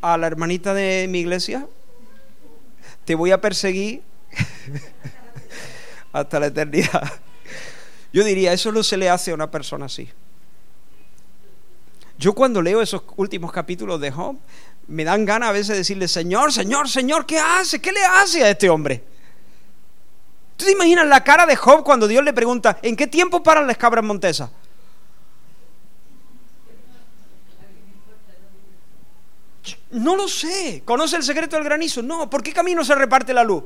[0.01, 1.67] a la hermanita de mi iglesia,
[3.05, 4.03] te voy a perseguir
[6.13, 7.03] hasta la eternidad.
[8.13, 10.09] Yo diría, eso no se le hace a una persona así.
[12.17, 14.37] Yo cuando leo esos últimos capítulos de Job,
[14.91, 17.81] me dan ganas a veces de decirle, Señor, Señor, Señor, ¿qué hace?
[17.81, 19.03] ¿Qué le hace a este hombre?
[20.57, 23.67] ¿Tú te imaginas la cara de Job cuando Dios le pregunta, ¿en qué tiempo paran
[23.67, 24.51] las cabras montesas?
[29.93, 30.83] No lo sé.
[30.85, 32.03] ¿Conoce el secreto del granizo?
[32.03, 32.29] No.
[32.29, 33.65] ¿Por qué camino se reparte la luz?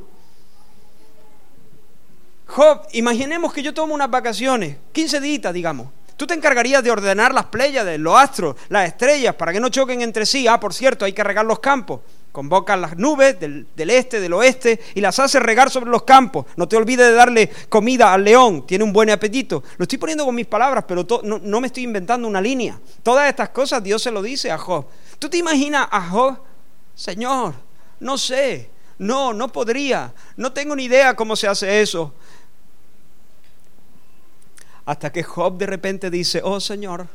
[2.46, 5.88] Job, imaginemos que yo tomo unas vacaciones, 15 días, digamos.
[6.16, 10.00] Tú te encargarías de ordenar las pléyades, los astros, las estrellas, para que no choquen
[10.00, 10.46] entre sí.
[10.46, 12.00] Ah, por cierto, hay que regar los campos.
[12.30, 16.46] Convocas las nubes del, este, del oeste y las haces regar sobre los campos.
[16.56, 19.62] No te olvides de darle comida al león, tiene un buen apetito.
[19.76, 22.78] Lo estoy poniendo con mis palabras, pero no, no me estoy inventando una línea.
[23.04, 24.86] Todas estas cosas Dios se lo dice a Job.
[25.20, 26.38] ¿Tú te imaginas a Job?
[26.94, 27.54] Señor,
[28.00, 32.14] no sé, no, no podría, no tengo ni idea cómo se hace eso.
[34.86, 37.06] Hasta que Job de repente dice, oh Señor,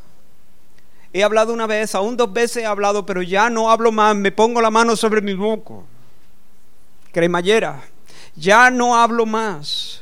[1.14, 4.32] he hablado una vez, aún dos veces he hablado, pero ya no hablo más, me
[4.32, 5.76] pongo la mano sobre mi boca.
[7.12, 7.82] Cremallera,
[8.36, 10.02] ya no hablo más.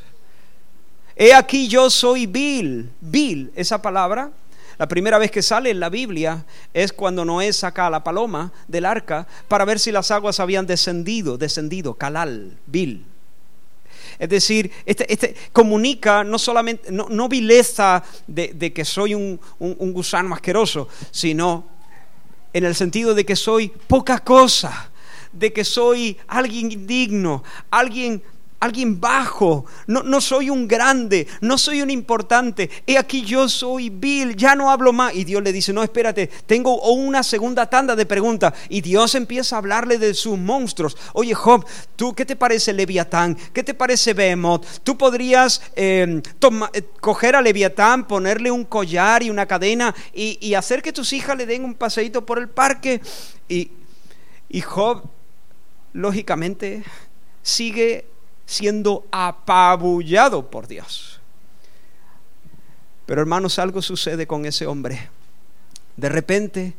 [1.16, 4.30] He aquí yo soy vil, vil, esa palabra.
[4.78, 8.52] La primera vez que sale en la Biblia es cuando Noé saca a la paloma
[8.68, 13.04] del arca para ver si las aguas habían descendido, descendido, calal, vil.
[14.18, 20.34] Es decir, este, este comunica no solamente, no, vileza de, que soy un, un gusano
[20.34, 21.66] asqueroso, sino
[22.52, 24.90] en el sentido de que soy poca cosa,
[25.32, 28.22] de que soy alguien indigno, alguien
[28.60, 33.88] alguien bajo, no, no, soy un grande, no soy un importante, he aquí yo soy
[33.88, 35.14] Bill, ya no hablo más.
[35.14, 38.54] Y Dios le dice, no, espérate, tengo una segunda tanda de preguntas.
[38.68, 40.96] Y Dios empieza a hablarle de sus monstruos.
[41.12, 41.64] Oye Job,
[41.96, 43.36] ¿tú qué te parece Leviatán?
[43.52, 44.66] ¿Qué te parece Behemoth?
[44.82, 46.20] Tú podrías em,
[46.72, 51.36] eh, coger a Leviatán, ponerle un collar y una cadena y, hacer que tus hijas
[51.36, 53.00] le den un paseíto por el parque.
[53.48, 55.04] Y Job,
[55.92, 56.82] lógicamente,
[57.42, 58.06] sigue
[58.48, 61.20] siendo apabullado por Dios.
[63.04, 65.10] Pero hermanos, algo sucede con ese hombre.
[65.98, 66.74] De repente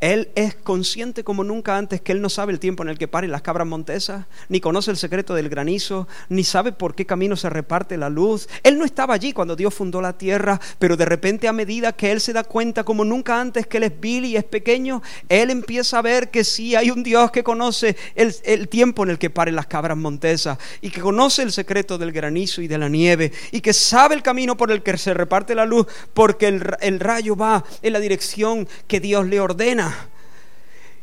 [0.00, 3.08] él es consciente como nunca antes que él no sabe el tiempo en el que
[3.08, 7.34] paren las cabras montesas, ni conoce el secreto del granizo, ni sabe por qué camino
[7.34, 8.48] se reparte la luz.
[8.62, 12.12] Él no estaba allí cuando Dios fundó la tierra, pero de repente a medida que
[12.12, 15.50] él se da cuenta como nunca antes que él es vil y es pequeño, él
[15.50, 19.30] empieza a ver que sí hay un Dios que conoce el, tiempo en el que
[19.30, 23.32] paren las cabras montesas y que conoce el secreto del granizo y de la nieve
[23.52, 27.00] y que sabe el camino por el que se reparte la luz porque el, el
[27.00, 29.95] rayo va en la dirección que Dios le ordena.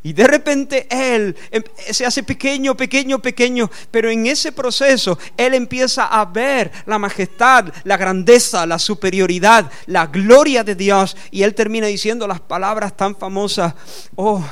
[0.05, 5.53] Y de repente Él em, se hace pequeño, pequeño, pequeño, pero en ese proceso Él
[5.53, 11.15] empieza a ver la majestad, la grandeza, la superioridad, la gloria de Dios.
[11.31, 13.73] Y Él termina diciendo las palabras tan famosas,
[14.15, 14.43] oh,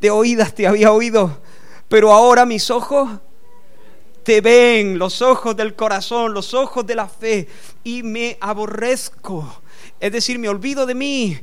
[0.00, 1.42] de oídas te había oído,
[1.88, 3.10] pero ahora mis ojos
[4.22, 7.48] te ven, los ojos del corazón, los ojos de la fe,
[7.82, 9.62] y me aborrezco.
[9.98, 11.40] Es decir, me olvido de mí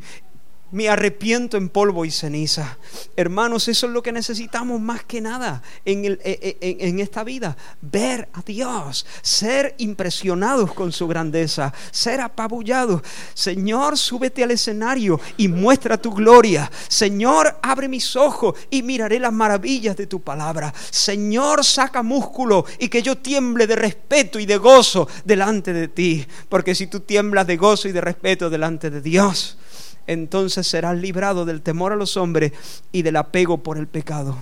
[0.74, 2.80] me arrepiento en polvo y ceniza.
[3.16, 7.24] Hermanos, eso es lo que necesitamos más que nada en, el, e, e, en, esta
[7.24, 7.56] vida.
[7.80, 13.04] Ver a Dios, ser impresionados con su grandeza, ser apabullados.
[13.36, 16.72] Señor, súbete al escenario y muestra tu gloria.
[16.88, 20.74] Señor, abre mis ojos y miraré las maravillas de tu palabra.
[20.90, 26.26] Señor, saca músculo y que yo tiemble de respeto y de gozo delante de ti.
[26.50, 29.60] Porque si tú tiemblas de gozo y de respeto delante de Dios,
[30.08, 32.54] entonces serás librado del temor a los hombres
[32.92, 34.38] y del apego por el pecado.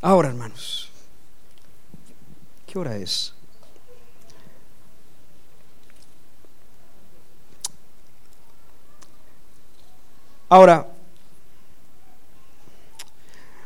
[0.00, 0.90] Ahora, hermanos,
[2.66, 3.34] ¿qué hora es?
[10.48, 10.86] Ahora,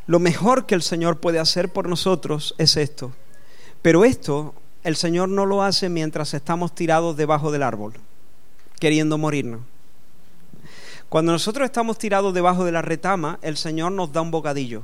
[0.07, 3.13] lo mejor que el Señor puede hacer por nosotros es esto.
[3.83, 7.95] Pero esto el Señor no lo hace mientras estamos tirados debajo del árbol,
[8.79, 9.63] queriendo morirnos.
[11.09, 14.83] Cuando nosotros estamos tirados debajo de la retama, el Señor nos da un bocadillo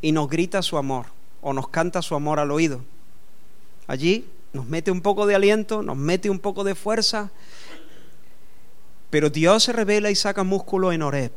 [0.00, 1.06] y nos grita su amor
[1.42, 2.80] o nos canta su amor al oído.
[3.86, 7.30] Allí nos mete un poco de aliento, nos mete un poco de fuerza,
[9.10, 11.32] pero Dios se revela y saca músculo en Oreb.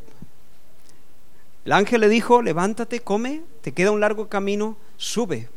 [1.65, 5.49] El ángel le dijo, levántate, come, te queda un largo camino, sube.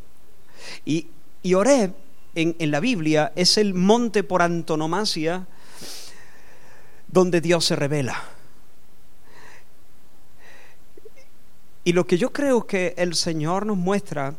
[0.84, 1.08] Y,
[1.42, 1.94] y Oreb
[2.34, 5.46] en, en la Biblia es el monte por antonomasia
[7.08, 8.22] donde Dios se revela.
[11.84, 14.34] Y lo que yo creo que el Señor nos muestra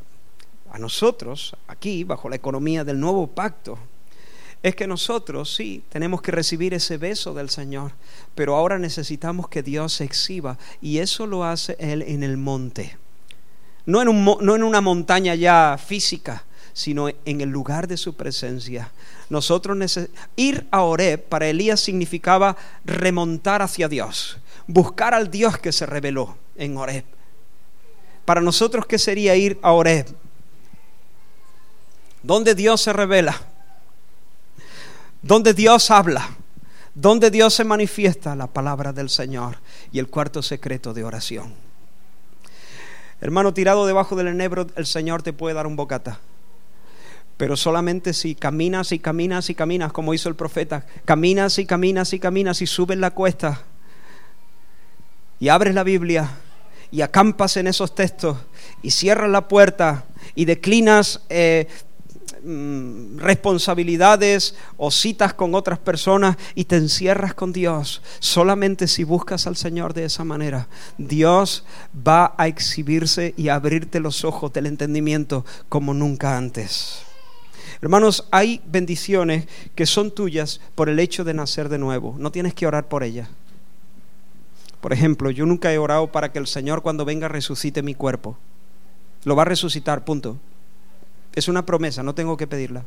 [0.70, 3.80] a nosotros, aquí, bajo la economía del nuevo pacto,
[4.64, 7.94] es que nosotros sí tenemos que recibir ese beso del Señor,
[8.36, 12.98] pero ahora necesitamos que Dios se exhiba y eso lo hace Él en el monte,
[13.86, 16.44] no en, un, no en una montaña ya física,
[16.78, 18.92] sino en el lugar de su presencia.
[19.32, 20.00] Nosotros
[20.36, 22.56] ir a Oreb para Elías significaba
[22.86, 27.04] remontar hacia Dios, buscar al Dios que se reveló en Oreb.
[28.26, 30.06] Para nosotros, ¿qué sería ir a Oreb?
[32.22, 33.42] Donde Dios se revela,
[35.24, 36.30] donde Dios habla,
[36.94, 39.58] donde Dios se manifiesta la palabra del Señor
[39.92, 41.56] y el cuarto secreto de oración.
[43.20, 46.20] Hermano, tirado debajo del enebro, el Señor te puede dar un bocata.
[47.38, 52.14] Pero solamente si caminas y caminas y caminas, como hizo el profeta, caminas y caminas
[52.14, 53.64] y caminas y subes la cuesta
[55.40, 56.32] y abres la Biblia
[56.92, 58.38] y acampas en esos textos
[58.82, 61.68] y cierras la puerta y declinas eh,
[62.44, 68.02] mm, responsabilidades o citas con otras personas y te encierras con Dios.
[68.20, 70.68] Solamente si buscas al Señor de esa manera,
[70.98, 71.66] Dios
[71.96, 77.07] va a exhibirse y a abrirte los ojos del entendimiento como nunca antes.
[77.82, 82.16] Hermanos, hay bendiciones que son tuyas por el hecho de nacer de nuevo.
[82.18, 83.30] No tienes que orar por ellas.
[84.82, 88.38] Por ejemplo, yo nunca he orado para que el Señor cuando venga resucite mi cuerpo.
[89.24, 90.38] Lo va a resucitar, punto.
[91.34, 92.84] Es una promesa, no tengo que pedirla.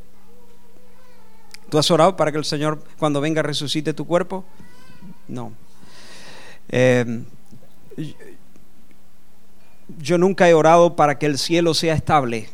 [1.68, 4.44] ¿Tú has orado para que el Señor cuando venga resucite tu cuerpo?
[5.28, 5.52] No.
[6.68, 7.22] Eh,
[9.98, 12.48] yo nunca he orado para que el cielo sea estable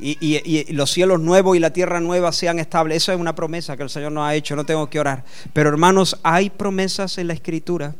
[0.00, 2.96] y, los cielos nuevos y la tierra nueva sean estables.
[2.98, 5.24] Eso es una promesa que el Señor nos ha hecho, no tengo que orar.
[5.52, 7.94] Pero hermanos, hay promesas en la Escritura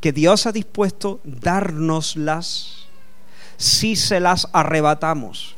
[0.00, 2.86] que Dios ha dispuesto dárnoslas
[3.56, 5.54] si se las arrebatamos.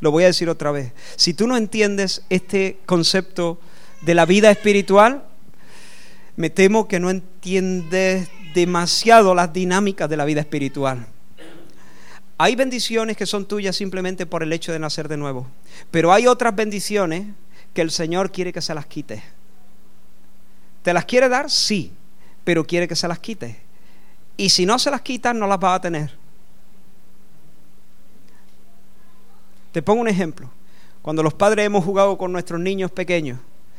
[0.00, 0.92] Lo voy a decir otra vez.
[1.16, 3.60] Si tú no entiendes este concepto
[4.00, 5.24] de la vida espiritual,
[6.34, 11.06] me temo que no entiendes demasiado las dinámicas de la vida espiritual.
[12.38, 15.46] Hay bendiciones que son tuyas simplemente por el hecho de nacer de nuevo,
[15.90, 17.26] pero hay otras bendiciones
[17.74, 19.22] que el Señor quiere que se las quite.
[20.82, 21.50] ¿Te las quiere dar?
[21.50, 21.92] Sí,
[22.44, 23.60] pero quiere que se las quite.
[24.36, 26.12] Y si no se las quitas, no las vas a tener.
[29.70, 30.50] Te pongo un ejemplo.
[31.00, 33.38] Cuando los padres hemos jugado con nuestros niños pequeños,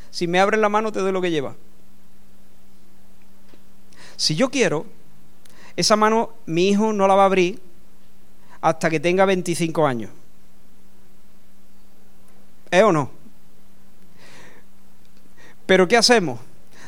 [0.10, 1.56] si me abren la mano te doy lo que lleva.
[4.16, 4.86] Si yo quiero,
[5.76, 7.62] esa mano mi hijo no la va a abrir
[8.64, 10.09] hasta que tenga 25 años.
[12.72, 13.11] ¿Es o no?
[15.66, 16.39] Pero ¿qué hacemos?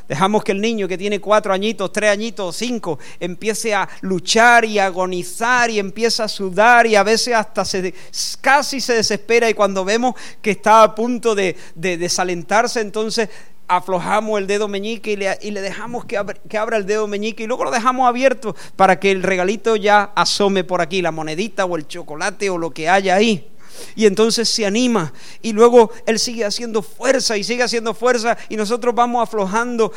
[0.08, 4.80] Dejamos que el niño que tiene cuatro añitos, tres añitos, cinco, empiece a luchar y
[4.80, 7.94] agonizar y empieza a sudar y a veces hasta se,
[8.40, 13.28] casi se desespera y cuando vemos que está a punto de, desalentarse, entonces
[13.68, 17.44] aflojamos el dedo meñique y le, y le dejamos que, que, abra el dedo meñique
[17.44, 21.66] y luego lo dejamos abierto para que el regalito ya asome por aquí, la monedita
[21.66, 23.48] o el chocolate o lo que haya ahí.
[23.96, 25.12] Y entonces se anima
[25.42, 29.92] y luego él sigue haciendo fuerza y sigue haciendo fuerza y nosotros vamos aflojando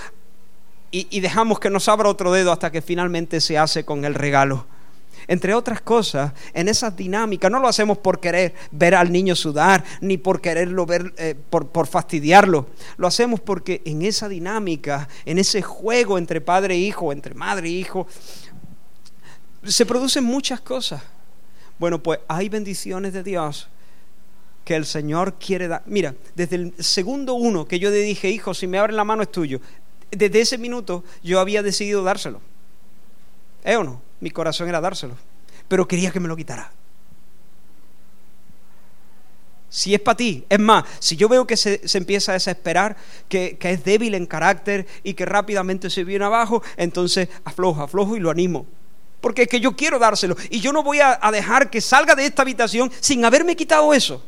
[0.90, 4.14] y, y dejamos que nos abra otro dedo hasta que finalmente se hace con el
[4.14, 4.66] regalo.
[5.28, 9.84] Entre otras cosas, en esas dinámicas, no lo hacemos por querer ver al niño sudar,
[10.00, 12.66] ni por quererlo ver, eh, por, por fastidiarlo.
[12.96, 17.68] Lo hacemos porque en esa dinámica, en ese juego entre padre e hijo, entre madre
[17.68, 18.06] e hijo,
[19.64, 21.02] se producen muchas cosas.
[21.78, 23.68] Bueno, pues hay bendiciones de Dios
[24.64, 25.82] que el Señor quiere dar.
[25.84, 29.22] Mira, desde el segundo uno que yo le dije, hijo, si me abren la mano
[29.22, 29.60] es tuyo,
[30.10, 32.40] desde ese minuto yo había decidido dárselo.
[33.62, 34.07] ¿Eh o no?
[34.20, 35.16] Mi corazón era dárselo.
[35.68, 36.70] Pero quería que me lo quitara.
[39.70, 42.96] Si es para ti, es más, si yo veo que se, empieza a desesperar,
[43.28, 48.16] que, que, es débil en carácter y que rápidamente se viene abajo, entonces aflojo, aflojo
[48.16, 48.66] y lo animo.
[49.20, 52.24] Porque es que yo quiero dárselo y yo no voy a dejar que salga de
[52.24, 54.24] esta habitación sin haberme quitado eso.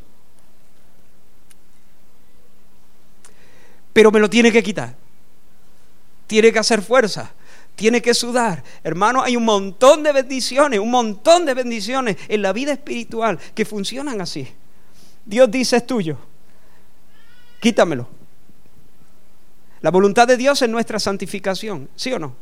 [3.92, 4.94] Pero me lo tiene que quitar.
[6.26, 7.32] Tiene que hacer fuerza
[7.76, 8.62] tiene que sudar.
[8.82, 13.64] Hermano, hay un montón de bendiciones, un montón de bendiciones en la vida espiritual que
[13.64, 14.48] funcionan así.
[15.24, 16.18] Dios dice es tuyo.
[17.60, 18.08] Quítamelo.
[19.80, 22.34] La voluntad de Dios es nuestra santificación, ¿sí o no?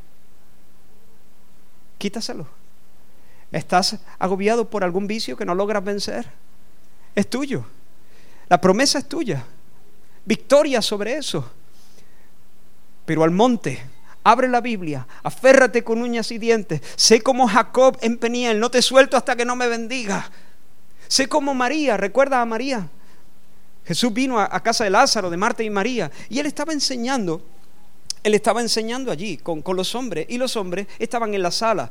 [1.99, 2.47] Quítaselo.
[3.53, 6.27] ¿Estás agobiado por algún vicio que no logras vencer?
[7.15, 7.65] Es tuyo.
[8.49, 9.45] La promesa es tuya.
[10.25, 11.51] Victoria sobre eso.
[13.07, 13.83] Pero al monte
[14.25, 16.81] Abre la Biblia, aférrate con uñas y dientes.
[16.97, 20.31] Sé como Jacob en Peniel, no te suelto hasta que no me bendiga.
[21.07, 22.89] Sé como María, recuerda a María.
[23.87, 27.43] Jesús vino a, casa de Lázaro, de Marta y María, y él estaba enseñando,
[28.23, 31.91] él estaba enseñando allí con, con los hombres, y los hombres estaban en la sala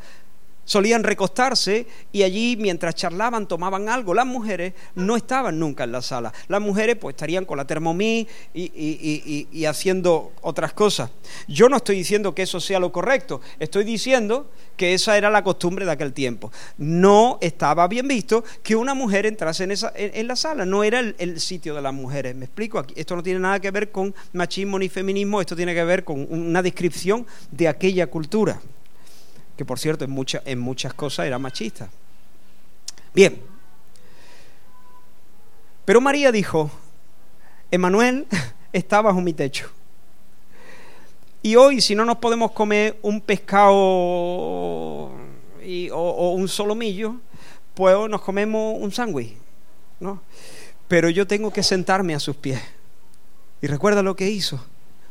[0.68, 4.13] solían recostarse y allí mientras charlaban tomaban algo.
[4.13, 6.34] Las mujeres no estaban nunca en la sala.
[6.49, 11.09] Las mujeres pues estarían con la termomí y, y, haciendo otras cosas.
[11.47, 15.43] Yo no estoy diciendo que eso sea lo correcto, estoy diciendo que esa era la
[15.43, 16.51] costumbre de aquel tiempo.
[16.78, 20.99] No estaba bien visto que una mujer entrase en, esa, en, la sala, no era
[20.99, 22.36] el, el, sitio de las mujeres.
[22.36, 25.74] Me explico, aquí, esto no tiene nada que ver con machismo ni feminismo, esto tiene
[25.74, 28.59] que ver con una descripción de aquella cultura
[29.58, 31.89] que por cierto en, en muchas cosas era machista.
[33.14, 33.41] Bien,
[35.88, 36.70] pero María dijo,
[37.72, 38.28] Emanuel
[38.74, 39.70] está bajo mi techo.
[41.41, 45.12] Y hoy, si no nos podemos comer un pescado o,
[46.36, 47.16] un solomillo,
[47.74, 49.38] pues nos comemos un sándwich,
[50.01, 50.22] ¿no?
[50.89, 52.62] Pero yo tengo que sentarme a sus pies.
[53.62, 54.62] Y recuerda lo que hizo.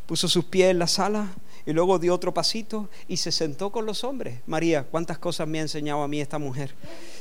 [0.04, 1.28] Puso sus pies en la sala,
[1.66, 4.40] y luego dio otro pasito y se sentó con los hombres.
[4.46, 6.72] María, ¿cuántas cosas me ha enseñado a mí esta mujer?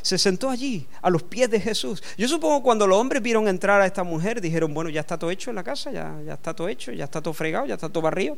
[0.04, 2.04] Se sentó allí, a los pies de Jesús.
[2.16, 5.32] Yo supongo cuando los hombres vieron entrar a esta mujer, dijeron, bueno, ya está todo
[5.32, 7.90] hecho en la casa, ya, ya está todo hecho, ya está todo fregado, ya está
[7.90, 8.38] todo barrido,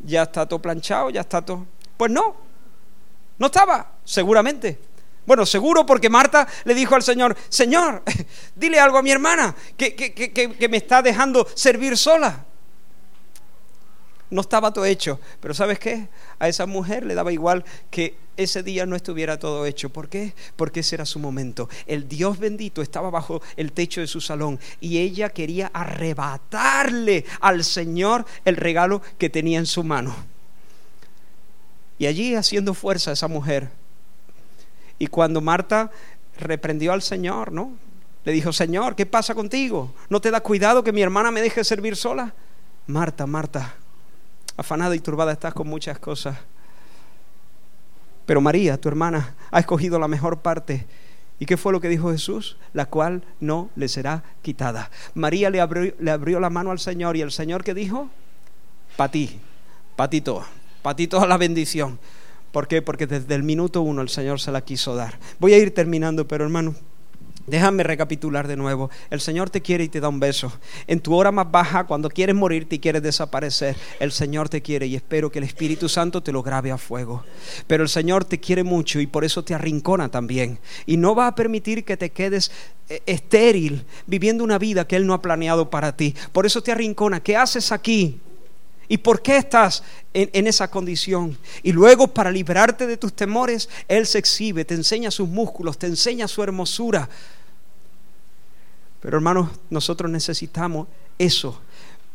[0.00, 1.66] ya está todo planchado, ya está todo...
[1.96, 2.36] Pues no,
[3.38, 4.78] no estaba, seguramente.
[5.24, 8.02] Bueno, seguro porque Marta le dijo al Señor, Señor,
[8.54, 12.44] dile algo a mi hermana, que, que, que, que me está dejando servir sola
[14.30, 15.20] no estaba todo hecho.
[15.40, 16.08] Pero ¿sabes qué?
[16.38, 19.90] A esa mujer le daba igual que ese día no estuviera todo hecho.
[19.90, 20.34] ¿Por qué?
[20.56, 21.68] Porque ese era su momento.
[21.86, 27.64] El Dios bendito estaba bajo el techo de su salón y ella quería arrebatarle al
[27.64, 30.14] Señor el regalo que tenía en su mano.
[31.98, 33.70] Y allí haciendo fuerza esa mujer.
[34.98, 35.90] Y cuando Marta
[36.38, 37.72] reprendió al Señor, ¿no?
[38.24, 39.94] Le dijo, Señor, ¿qué pasa contigo?
[40.08, 42.34] ¿No te da cuidado que mi hermana me deje servir sola?
[42.86, 43.76] Marta, Marta,
[44.56, 46.36] afanada y turbada estás con muchas cosas.
[48.26, 50.86] Pero María, tu hermana, ha escogido la mejor parte.
[51.38, 52.56] ¿Y qué fue lo que dijo Jesús?
[52.72, 54.90] La cual no le será quitada.
[55.14, 58.08] María le abrió, le abrió la mano al Señor y el Señor que dijo,
[58.96, 59.38] para ti,
[59.94, 60.46] para ti toda,
[60.82, 61.98] para ti toda la bendición.
[62.52, 62.80] ¿Por qué?
[62.80, 65.18] Porque desde el minuto uno el Señor se la quiso dar.
[65.38, 66.74] Voy a ir terminando, pero hermano,
[67.46, 68.90] Déjame recapitular de nuevo.
[69.08, 70.52] El Señor te quiere y te da un beso.
[70.86, 74.86] En tu hora más baja, cuando quieres morirte y quieres desaparecer, el Señor te quiere
[74.86, 77.24] y espero que el Espíritu Santo te lo grabe a fuego.
[77.66, 80.58] Pero el Señor te quiere mucho y por eso te arrincona también.
[80.86, 82.50] Y no va a permitir que te quedes
[82.88, 86.14] eh, estéril viviendo una vida que Él no ha planeado para ti.
[86.32, 87.20] Por eso te arrincona.
[87.20, 88.20] ¿Qué haces aquí?
[88.88, 89.82] ¿Y por qué estás
[90.12, 91.36] en, esa condición?
[91.62, 95.86] Y luego para liberarte de tus temores, Él se exhibe, te enseña sus músculos, te
[95.86, 97.08] enseña su hermosura,
[99.06, 101.60] pero hermanos, nosotros necesitamos eso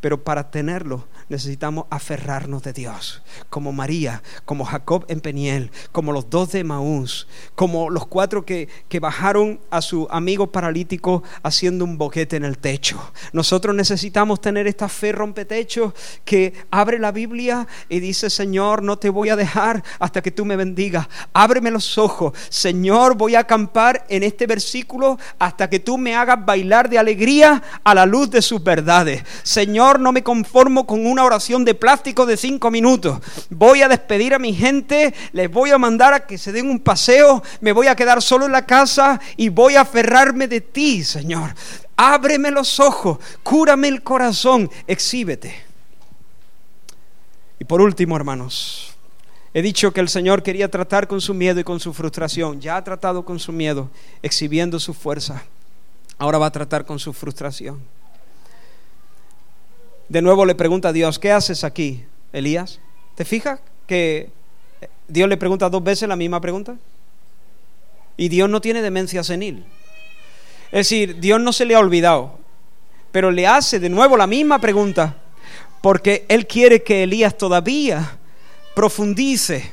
[0.02, 6.28] pero para tenerlo necesitamos aferrarnos de Dios, como María, como Jacob en Peniel, como los
[6.28, 11.96] dos de Maús, como los cuatro que, que bajaron a su amigo paralítico haciendo un
[11.96, 13.12] boquete en el techo.
[13.32, 15.94] Nosotros necesitamos tener esta fe rompetechos
[16.24, 20.44] que abre la Biblia y dice, Señor, no te voy a dejar hasta que tú
[20.44, 21.08] me bendigas.
[21.32, 22.36] Ábreme los ojos.
[22.48, 27.62] Señor, voy a acampar en este versículo hasta que tú me hagas bailar de alegría
[27.84, 29.22] a la luz de sus verdades.
[29.44, 33.20] Señor, no me conformo con una oración de plástico de cinco minutos.
[33.50, 36.80] Voy a despedir a mi gente, les voy a mandar a que se den un
[36.80, 41.04] paseo, me voy a quedar solo en la casa y voy a aferrarme de ti,
[41.04, 41.54] Señor.
[41.96, 45.54] Ábreme los ojos, cúrame el corazón, exhíbete.
[47.58, 48.96] Y por último, hermanos,
[49.54, 52.60] he dicho que el Señor quería tratar con su miedo y con su frustración.
[52.60, 53.88] Ya ha tratado con su miedo,
[54.22, 55.44] exhibiendo su fuerza.
[56.18, 57.80] Ahora va a tratar con su frustración.
[60.08, 62.80] De nuevo le pregunta a Dios, ¿qué haces aquí, Elías?
[63.14, 64.30] ¿Te fijas que
[65.08, 66.76] Dios le pregunta dos veces la misma pregunta?
[68.16, 69.64] Y Dios no tiene demencia senil.
[70.66, 72.38] Es decir, Dios no se le ha olvidado,
[73.10, 75.16] pero le hace de nuevo la misma pregunta,
[75.82, 78.18] porque Él quiere que Elías todavía
[78.74, 79.70] profundice,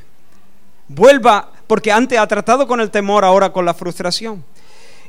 [0.88, 4.44] vuelva, porque antes ha tratado con el temor, ahora con la frustración.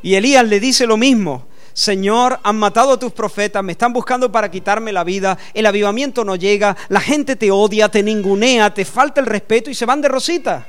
[0.03, 4.31] Y Elías le dice lo mismo, Señor, han matado a tus profetas, me están buscando
[4.31, 8.85] para quitarme la vida, el avivamiento no llega, la gente te odia, te ningunea, te
[8.85, 10.67] falta el respeto y se van de rosita.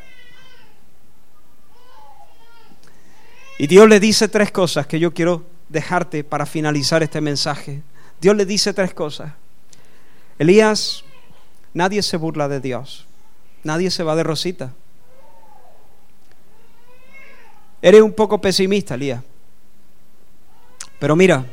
[3.58, 7.84] Y Dios le dice tres cosas que yo quiero dejarte para finalizar este mensaje.
[8.20, 9.34] Dios le dice tres cosas.
[10.40, 11.04] Elías,
[11.74, 13.06] nadie se burla de Dios,
[13.64, 14.74] nadie se va de rosita.
[17.82, 19.24] Eres un poco pesimista, Elías.
[21.02, 21.48] Pero mira,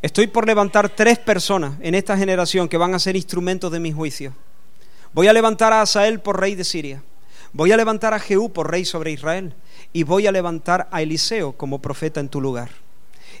[0.00, 3.92] estoy por levantar tres personas en esta generación que van a ser instrumentos de mi
[3.92, 4.32] juicio.
[5.12, 7.02] Voy a levantar a Asael por rey de Siria.
[7.52, 9.52] Voy a levantar a Jehú por rey sobre Israel.
[9.92, 12.70] Y voy a levantar a Eliseo como profeta en tu lugar.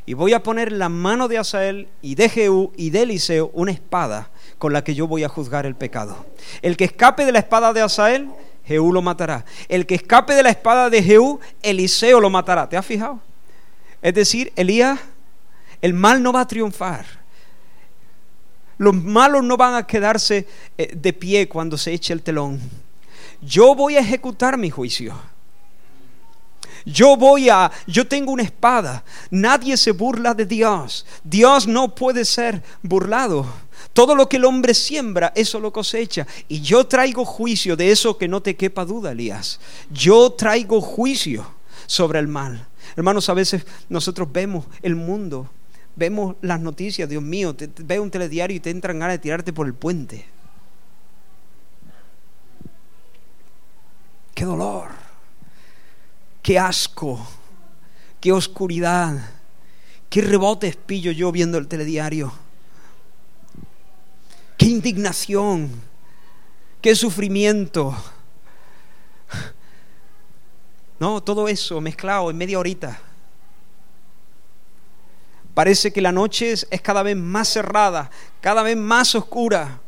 [0.04, 3.72] Y voy a poner la mano de Asael y de Jehú y de Eliseo una
[3.72, 4.28] espada
[4.58, 6.26] con la que yo voy a juzgar el pecado.
[6.60, 8.28] El que escape de la espada de Asael,
[8.66, 9.46] Jehú lo matará.
[9.70, 12.68] El que escape de la espada de Jehú, Eliseo lo matará.
[12.68, 13.22] ¿Te has fijado?
[14.02, 15.00] Es decir, Elías
[15.82, 17.06] el mal no va a triunfar.
[18.78, 22.60] Los malos no van a quedarse eh, de pie cuando se eche el telón.
[23.40, 25.14] Yo voy a ejecutar mi juicio.
[26.84, 29.04] Yo voy a, yo tengo una espada.
[29.30, 31.04] Nadie se burla de Dios.
[31.24, 33.46] Dios no puede ser burlado.
[33.92, 36.26] Todo lo que el hombre siembra, eso lo cosecha.
[36.46, 39.60] Y yo traigo juicio de eso que no te quepa duda, Elías.
[39.90, 41.46] Yo traigo juicio
[41.86, 42.66] sobre el mal.
[42.96, 45.50] Hermanos, a veces nosotros vemos el mundo
[45.98, 49.52] vemos las noticias, Dios mío, te, veo un telediario y te entran ganas de tirarte
[49.52, 50.24] por el puente.
[54.32, 54.90] Qué dolor,
[56.40, 57.26] qué asco,
[58.20, 59.18] qué oscuridad,
[60.08, 62.32] qué rebotes pillo yo viendo el telediario.
[64.56, 65.70] Qué indignación,
[66.80, 67.96] qué sufrimiento.
[71.00, 73.00] No, todo eso mezclado en media horita.
[75.58, 79.80] Parece que la noche es, cada vez más cerrada, cada vez más oscura.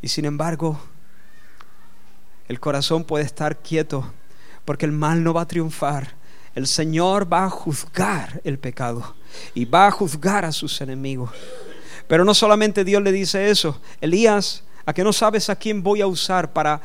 [0.00, 0.80] Y sin embargo,
[2.48, 4.12] el corazón puede estar quieto
[4.64, 6.16] porque el mal no va a triunfar.
[6.56, 9.14] El Señor va a juzgar el pecado
[9.54, 11.30] y va a juzgar a sus enemigos.
[12.08, 13.80] Pero no solamente Dios le dice eso.
[14.00, 16.80] Elías, ¿a que no sabes a quién voy a usar para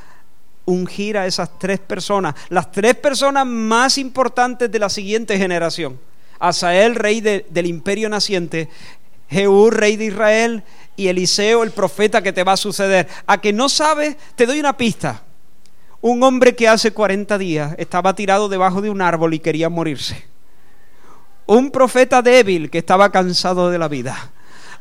[0.68, 6.00] ungir a esas tres personas, las tres personas más importantes de la siguiente generación.
[6.40, 8.70] Asael, rey del imperio naciente,
[9.30, 10.64] Jehú, rey de Israel,
[10.96, 13.08] y Eliseo, el profeta que te va a suceder.
[13.26, 15.24] A que no sabes, te doy una pista.
[16.02, 20.26] Un hombre que hace 40 días estaba tirado debajo de un árbol y quería morirse.
[21.46, 24.32] Un profeta débil que estaba cansado de la vida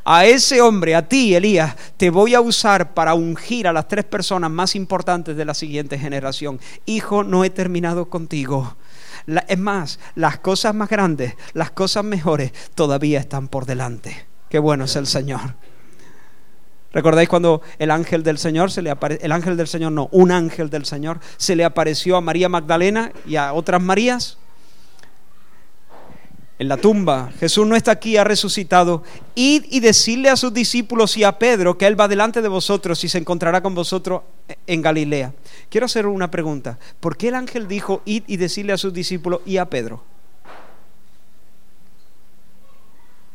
[0.08, 4.04] a ese hombre, a ti, Elías, te voy a usar para ungir a las tres
[4.04, 6.60] personas más importantes de la siguiente generación.
[6.86, 8.76] Hijo, no he terminado contigo.
[9.48, 14.26] es más, las cosas más grandes, las cosas mejores todavía están por delante.
[14.48, 15.56] Qué bueno es el Señor.
[16.92, 20.70] ¿Recordáis cuando el ángel del Señor se le el ángel del Señor no, un ángel
[20.70, 24.38] del Señor se le apareció a María Magdalena y a otras Marías?
[26.58, 27.30] En la tumba.
[27.38, 29.02] Jesús no está aquí, ha resucitado.
[29.34, 33.02] Id y decirle a sus discípulos y a Pedro que Él va delante de vosotros
[33.04, 34.22] y se encontrará con vosotros
[34.66, 35.32] en Galilea.
[35.68, 36.78] Quiero hacer una pregunta.
[37.00, 40.02] ¿Por qué el ángel dijo id y decirle a sus discípulos y a Pedro?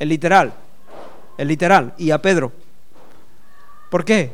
[0.01, 0.51] el literal,
[1.37, 2.51] el literal, y a Pedro.
[3.91, 4.33] ¿Por qué?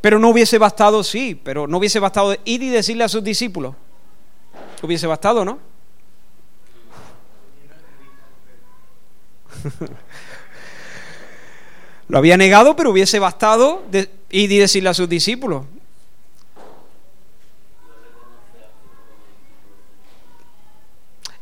[0.00, 3.74] Pero no hubiese bastado, sí, pero no hubiese bastado ir y decirle a sus discípulos.
[4.82, 5.58] Hubiese bastado, ¿no?
[12.08, 15.64] Lo había negado, pero hubiese bastado ir y decirle a sus discípulos.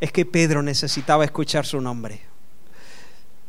[0.01, 2.21] Es que Pedro necesitaba escuchar su nombre.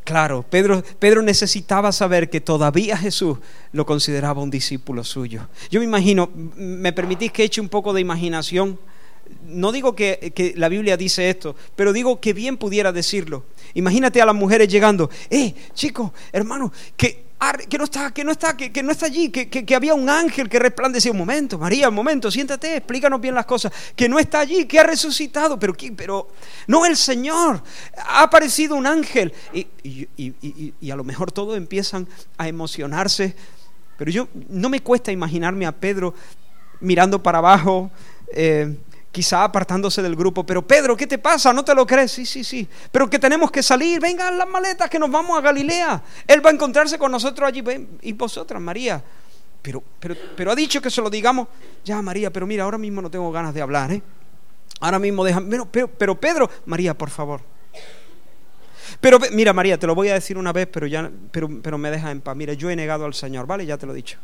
[0.09, 3.37] Claro, Pedro, Pedro necesitaba saber que todavía Jesús
[3.71, 5.47] lo consideraba un discípulo suyo.
[5.69, 8.79] Yo me imagino, me permitís que eche un poco de imaginación.
[9.45, 13.45] No digo que, que, la Biblia dice esto, pero digo que bien pudiera decirlo.
[13.75, 17.28] Imagínate a las mujeres llegando, eh, chicos, hermano, que
[17.69, 20.59] que no está, que no está, que, no está allí, que, había un ángel que
[20.59, 21.11] resplandecía.
[21.11, 23.71] Un momento, María, un momento, siéntate, explícanos bien las cosas.
[23.95, 26.27] Que no está allí, que ha resucitado, pero, pero
[26.67, 27.63] no el Señor.
[27.97, 29.33] Ha aparecido un ángel.
[29.53, 32.07] Y, a lo mejor todos empiezan
[32.37, 33.35] a emocionarse.
[33.97, 36.13] Pero yo no me cuesta imaginarme a Pedro
[36.81, 37.89] mirando para abajo.
[38.33, 38.77] Eh,
[39.11, 41.51] quizá apartándose del grupo, pero Pedro, ¿qué te pasa?
[41.53, 42.11] ¿No te lo crees?
[42.11, 45.41] Sí, sí, sí, pero que tenemos que salir, vengan las maletas que nos vamos a
[45.41, 46.01] Galilea.
[46.27, 47.63] Él va a encontrarse con nosotros allí,
[48.01, 49.03] y vosotras, María.
[49.61, 51.47] Pero, pero, pero ha dicho que se lo digamos,
[51.83, 54.01] ya María, pero mira, ahora mismo no tengo ganas de hablar, ¿eh?
[54.79, 57.41] Ahora mismo dejan, pero, pero, Pedro, María, por favor.
[59.01, 61.91] Pero mira, María, te lo voy a decir una vez, pero ya, pero, pero me
[61.91, 62.35] deja en paz.
[62.35, 63.65] Mira, yo he negado al Señor, ¿vale?
[63.65, 64.17] Ya te lo he dicho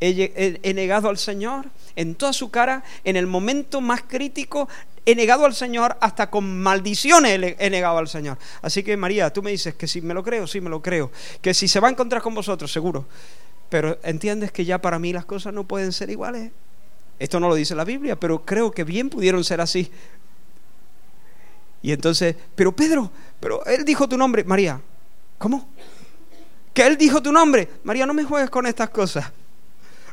[0.00, 4.68] he, negado al Señor en toda su cara, en el momento más crítico,
[5.04, 8.38] he negado al Señor, hasta con maldiciones he, negado al Señor.
[8.62, 11.10] Así que María, tú me dices que si me lo creo, sí me lo creo,
[11.40, 13.06] que si se va a encontrar con vosotros, seguro.
[13.68, 16.52] Pero entiendes que ya para mí las cosas no pueden ser iguales.
[17.18, 19.90] Esto no lo dice la Biblia, pero creo que bien pudieron ser así.
[21.82, 23.10] Y entonces, pero Pedro,
[23.40, 24.80] pero él dijo tu nombre, María.
[25.38, 25.68] ¿Cómo?
[26.74, 27.68] Que él dijo tu nombre.
[27.84, 29.32] María, no me juegues con estas cosas.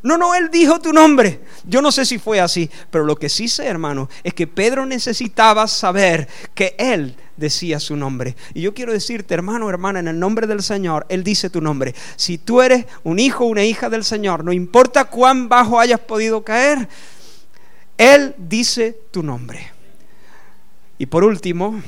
[0.03, 1.39] No, no, él dijo tu nombre.
[1.65, 4.85] Yo no sé si fue así, pero lo que sí sé, hermano, es que Pedro
[4.85, 8.35] necesitaba saber que él decía su nombre.
[8.53, 11.95] Y yo quiero decirte, hermano, hermana, en el nombre del Señor, Él dice tu nombre.
[12.17, 16.43] Si tú eres un hijo una hija del Señor, no importa cuán bajo hayas podido
[16.43, 16.89] caer,
[17.97, 19.71] Él dice tu nombre.
[20.97, 21.81] Y por último,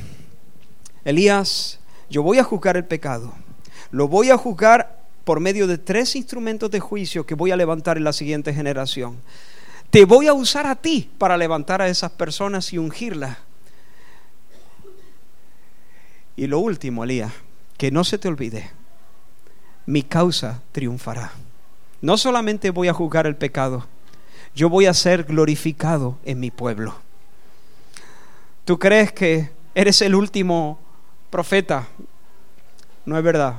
[1.04, 1.80] Elías,
[2.10, 3.34] yo voy a juzgar el pecado.
[3.92, 4.95] Lo voy a juzgar
[5.26, 9.18] por medio de tres instrumentos de juicio que voy a levantar en la siguiente generación.
[9.90, 13.38] Te voy a usar a ti para levantar a esas personas y ungirlas.
[16.38, 17.34] Y lo último, Elías,
[17.78, 18.70] que no se te olvide,
[19.86, 21.32] mi causa triunfará.
[22.02, 23.88] No solamente voy a juzgar el pecado,
[24.54, 26.96] yo voy a ser glorificado en mi pueblo.
[28.64, 30.80] ¿Tú crees que eres el último
[31.30, 31.88] profeta?
[33.06, 33.56] No es verdad.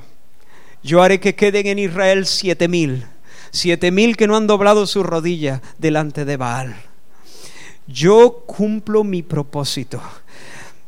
[0.83, 3.07] Yo haré que queden en Israel siete mil,
[3.51, 6.77] siete mil que no han doblado su rodilla delante de Baal.
[7.87, 10.01] Yo cumplo mi propósito.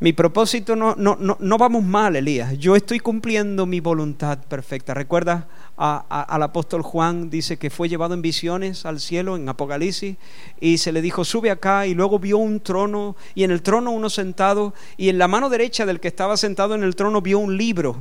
[0.00, 2.56] Mi propósito no, no, no, no vamos mal, Elías.
[2.58, 4.94] Yo estoy cumpliendo mi voluntad perfecta.
[5.78, 7.30] ¿Recuerdas al apóstol Juan?
[7.30, 10.16] Dice que fue llevado en visiones al cielo, en Apocalipsis,
[10.60, 13.92] y se le dijo, sube acá, y luego vio un trono, y en el trono
[13.92, 17.38] uno sentado, y en la mano derecha del que estaba sentado en el trono vio
[17.38, 17.96] un libro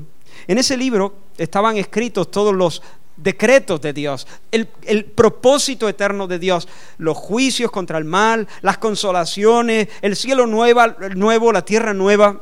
[0.47, 2.81] en ese libro estaban escritos todos los
[3.15, 4.67] decretos de Dios, el,
[5.05, 6.67] propósito eterno de Dios,
[6.99, 12.41] los juicios contra el mal, las consolaciones, el cielo nuevo, la tierra nueva,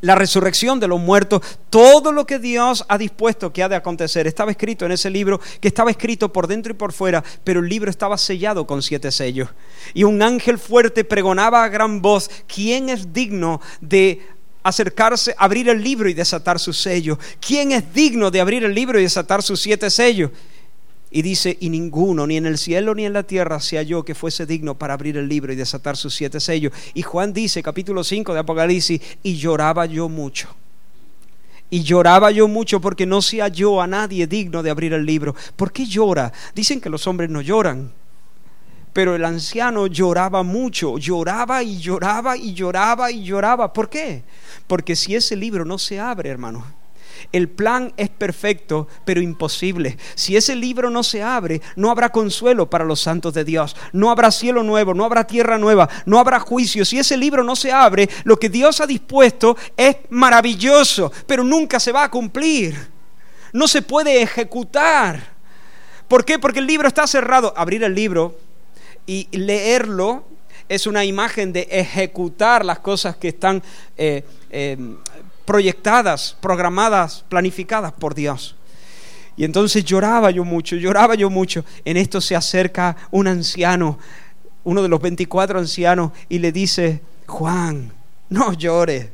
[0.00, 4.26] la resurrección de los muertos, todo lo que Dios ha dispuesto que ha de acontecer.
[4.26, 7.68] Estaba escrito en ese libro, que estaba escrito por dentro y por fuera, pero el
[7.68, 9.48] libro estaba sellado con siete sellos.
[9.94, 14.22] Y un ángel fuerte pregonaba a gran voz, ¿quién es digno de
[14.62, 17.18] acercarse, abrir el libro y desatar su sello.
[17.40, 20.30] ¿Quién es digno de abrir el libro y desatar sus siete sellos?
[21.10, 24.14] Y dice, y ninguno, ni en el cielo ni en la tierra, sea yo que
[24.14, 26.72] fuese digno para abrir el libro y desatar sus siete sellos.
[26.92, 30.48] Y Juan dice, capítulo 5 de Apocalipsis, y lloraba yo mucho.
[31.70, 35.34] Y lloraba yo mucho porque no se halló a nadie digno de abrir el libro.
[35.56, 36.32] ¿Por qué llora?
[36.54, 37.90] Dicen que los hombres no lloran.
[38.92, 43.72] Pero el anciano lloraba mucho, lloraba y lloraba y lloraba y lloraba.
[43.72, 44.24] ¿Por qué?
[44.66, 46.64] Porque si ese libro no se abre, hermano,
[47.32, 49.96] el plan es perfecto, pero imposible.
[50.14, 53.76] Si ese libro no se abre, no habrá consuelo para los santos de Dios.
[53.92, 56.84] No habrá cielo nuevo, no habrá tierra nueva, no habrá juicio.
[56.84, 61.80] Si ese libro no se abre, lo que Dios ha dispuesto es maravilloso, pero nunca
[61.80, 62.76] se va a cumplir.
[63.52, 65.38] No se puede ejecutar.
[66.06, 66.38] ¿Por qué?
[66.38, 67.52] Porque el libro está cerrado.
[67.56, 68.38] Abrir el libro
[69.06, 70.24] y leerlo
[70.68, 73.62] es una imagen de ejecutar las cosas que están
[73.96, 74.76] eh, eh,
[75.48, 78.54] proyectadas, programadas, planificadas por Dios.
[79.34, 81.64] Y entonces lloraba yo mucho, lloraba yo mucho.
[81.86, 83.98] En esto se acerca un anciano,
[84.64, 87.90] uno de los 24 ancianos, y le dice, Juan,
[88.28, 89.08] no llores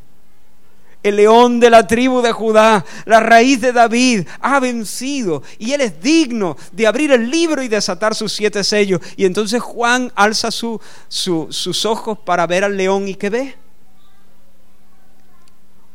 [1.05, 5.82] el león de la tribu de Judá, la raíz de David, ha vencido y él
[5.82, 9.02] es digno de abrir el libro y desatar sus siete sellos.
[9.15, 13.64] Y entonces Juan alza sus ojos para ver al león y ¿qué ve?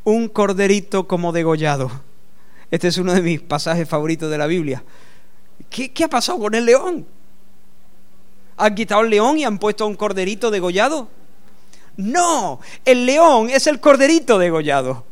[0.04, 1.92] Un corderito como degollado.
[2.72, 4.84] Este es uno de mis pasajes favoritos de la Biblia.
[5.70, 7.06] ¿Qué, qué ha pasado con el león?
[8.58, 11.10] ¿Han quitado el león y han puesto un corderito degollado?
[11.98, 15.06] No, el león es el corderito degollado.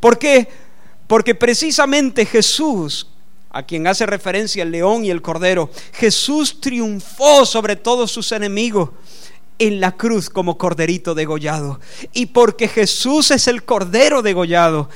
[0.00, 0.48] ¿Por qué?
[1.06, 3.08] Porque precisamente Jesús,
[3.50, 8.90] a quien hace referencia el león y el cordero, Jesús triunfó sobre todos sus enemigos
[9.58, 11.80] en la cruz como corderito degollado.
[12.12, 14.88] Y porque Jesús es el cordero degollado,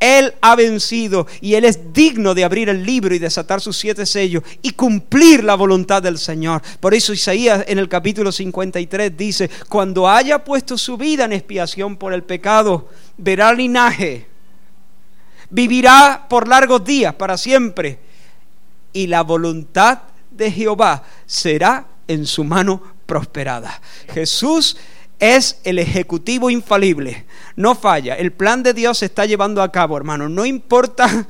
[0.00, 4.06] él ha vencido y Él es digno de abrir el libro y desatar sus siete
[4.06, 6.62] sellos y cumplir la voluntad del Señor.
[6.80, 11.98] Por eso Isaías en el capítulo 53 dice, cuando haya puesto su vida en expiación
[11.98, 12.88] por el pecado,
[13.18, 14.26] verá linaje,
[15.50, 17.98] vivirá por largos días para siempre
[18.94, 19.98] y la voluntad
[20.30, 23.82] de Jehová será en su mano prosperada.
[24.14, 24.76] Jesús
[25.18, 27.26] es el ejecutivo infalible,
[27.56, 28.14] no falla.
[28.14, 30.28] El plan de Dios se está llevando a cabo, hermano.
[30.28, 31.26] No importa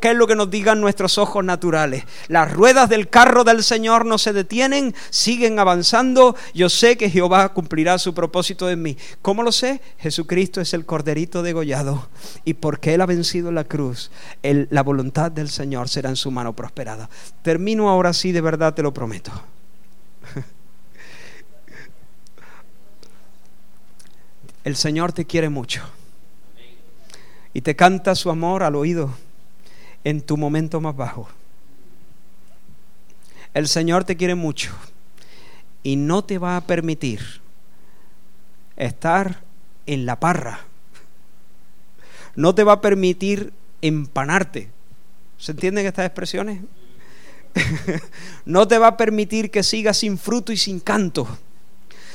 [0.00, 2.04] qué es lo que nos digan nuestros ojos naturales.
[2.28, 6.36] Las ruedas del carro del Señor no se detienen, siguen avanzando.
[6.54, 8.96] Yo sé que Jehová cumplirá su propósito en mí.
[9.20, 9.80] ¿Cómo lo sé?
[9.98, 12.08] Jesucristo es el corderito degollado.
[12.44, 14.12] Y porque Él ha vencido la cruz,
[14.42, 17.10] la voluntad del Señor será en su mano prosperada.
[17.42, 19.32] Termino ahora sí, de verdad te lo prometo.
[24.68, 25.80] El Señor te quiere mucho.
[27.54, 29.14] Y te canta su amor al oído
[30.04, 31.26] en tu momento más bajo.
[33.54, 34.70] El Señor te quiere mucho
[35.82, 37.40] y no te va a permitir
[38.76, 39.40] estar
[39.86, 40.60] en la parra.
[42.36, 44.68] No te va a permitir empanarte.
[45.38, 46.60] ¿Se entienden estas expresiones?
[48.44, 51.26] no te va a permitir que sigas sin fruto y sin canto,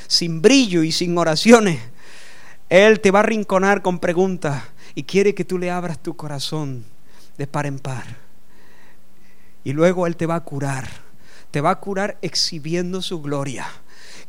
[0.06, 1.93] sin brillo y sin oraciones
[2.70, 4.64] él te va a rinconar con preguntas
[4.96, 6.86] y quiere que tú le abras tu corazón
[7.38, 8.18] de par en par.
[9.64, 10.90] Y luego Él te va a curar.
[11.52, 13.68] Te va a curar exhibiendo su gloria.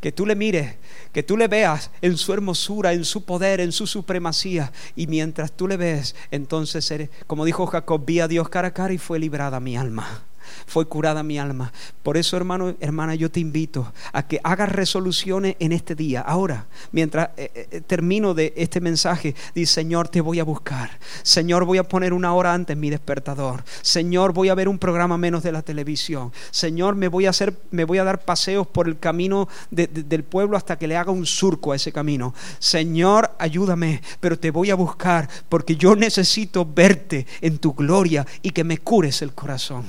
[0.00, 0.76] Que tú le mires,
[1.12, 4.72] que tú le veas en su hermosura, en su poder, en su supremacía.
[4.94, 8.74] Y mientras tú le ves, entonces eres, como dijo Jacob, vi a Dios cara a
[8.74, 10.24] cara y fue librada mi alma
[10.66, 11.72] fue curada mi alma.
[12.02, 16.20] Por eso, hermano, hermana, yo te invito a que hagas resoluciones en este día.
[16.20, 20.98] Ahora, mientras eh, eh, termino de este mensaje, dice, Señor, te voy a buscar.
[21.22, 23.64] Señor, voy a poner una hora antes mi despertador.
[23.82, 26.32] Señor, voy a ver un programa menos de la televisión.
[26.50, 30.56] Señor, me voy a hacer, me voy a dar paseos por el camino del pueblo
[30.56, 32.34] hasta que le haga un surco a ese camino.
[32.58, 38.50] Señor, ayúdame, pero te voy a buscar porque yo necesito verte en tu gloria y
[38.50, 39.84] que me cures el corazón.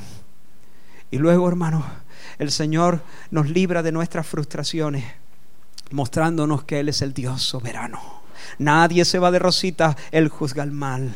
[1.15, 1.85] Y luego, hermano,
[2.39, 3.01] el Señor
[3.31, 5.05] nos libra de nuestras frustraciones,
[5.91, 8.01] mostrándonos que Él es el Dios soberano.
[8.59, 11.15] Nadie se va de rosita, Él juzga el mal.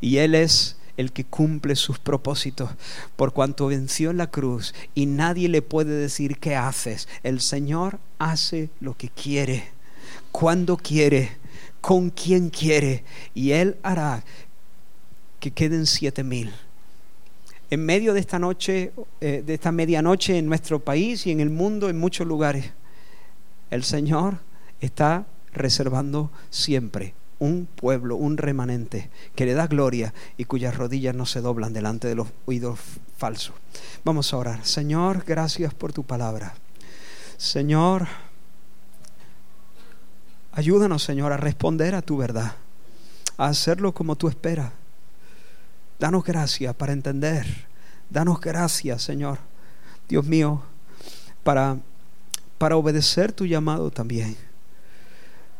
[0.00, 2.70] Y Él es el que cumple sus propósitos,
[3.16, 7.06] por cuanto venció en la cruz y nadie le puede decir qué haces.
[7.22, 9.68] El Señor hace lo que quiere,
[10.32, 11.36] cuando quiere,
[11.82, 13.04] con quien quiere,
[13.34, 14.24] y Él hará
[15.38, 16.50] que queden siete mil
[17.70, 21.50] en medio de esta noche, eh, de esta medianoche en nuestro país y en el
[21.50, 22.72] mundo, en muchos lugares,
[23.70, 24.38] el Señor
[24.80, 31.26] está reservando siempre un pueblo, un remanente que le da gloria y cuyas rodillas no
[31.26, 32.80] se doblan delante de los oídos
[33.16, 33.54] falsos.
[34.04, 34.66] Vamos a orar.
[34.66, 36.54] Señor, gracias por tu palabra.
[37.36, 38.08] Señor,
[40.52, 42.56] ayúdanos, Señor, a responder a tu verdad,
[43.38, 44.72] a hacerlo como tú esperas.
[46.00, 47.46] Danos gracia para entender.
[48.08, 49.38] Danos gracia, Señor.
[50.08, 50.62] Dios mío,
[51.44, 51.76] para,
[52.56, 54.34] para obedecer tu llamado también.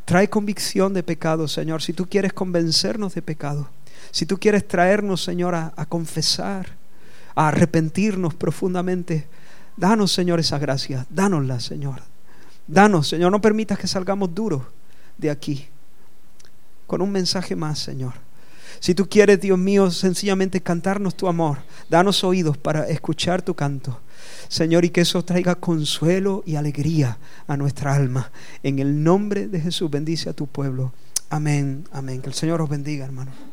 [0.07, 1.83] Trae convicción de pecado, Señor.
[1.83, 3.69] Si tú quieres convencernos de pecado.
[4.13, 6.69] Si tú quieres traernos, Señor, a, a confesar,
[7.35, 9.29] a arrepentirnos profundamente.
[9.77, 11.07] Danos, Señor, esa gracia.
[11.11, 12.01] Dánosla, Señor.
[12.67, 13.31] Danos, Señor.
[13.31, 14.63] No permitas que salgamos duros
[15.19, 15.69] de aquí.
[16.87, 18.30] Con un mensaje más, Señor
[18.81, 21.59] si tú quieres, Dios mío, sencillamente cantarnos tu amor,
[21.91, 24.01] danos oídos para escuchar tu canto.
[24.49, 28.33] Señor, y que eso traiga consuelo y alegría a nuestra alma.
[28.63, 30.93] En el nombre de Jesús bendice a tu pueblo.
[31.29, 32.23] Amén, amén.
[32.23, 33.50] Que el Señor os bendiga, hermano.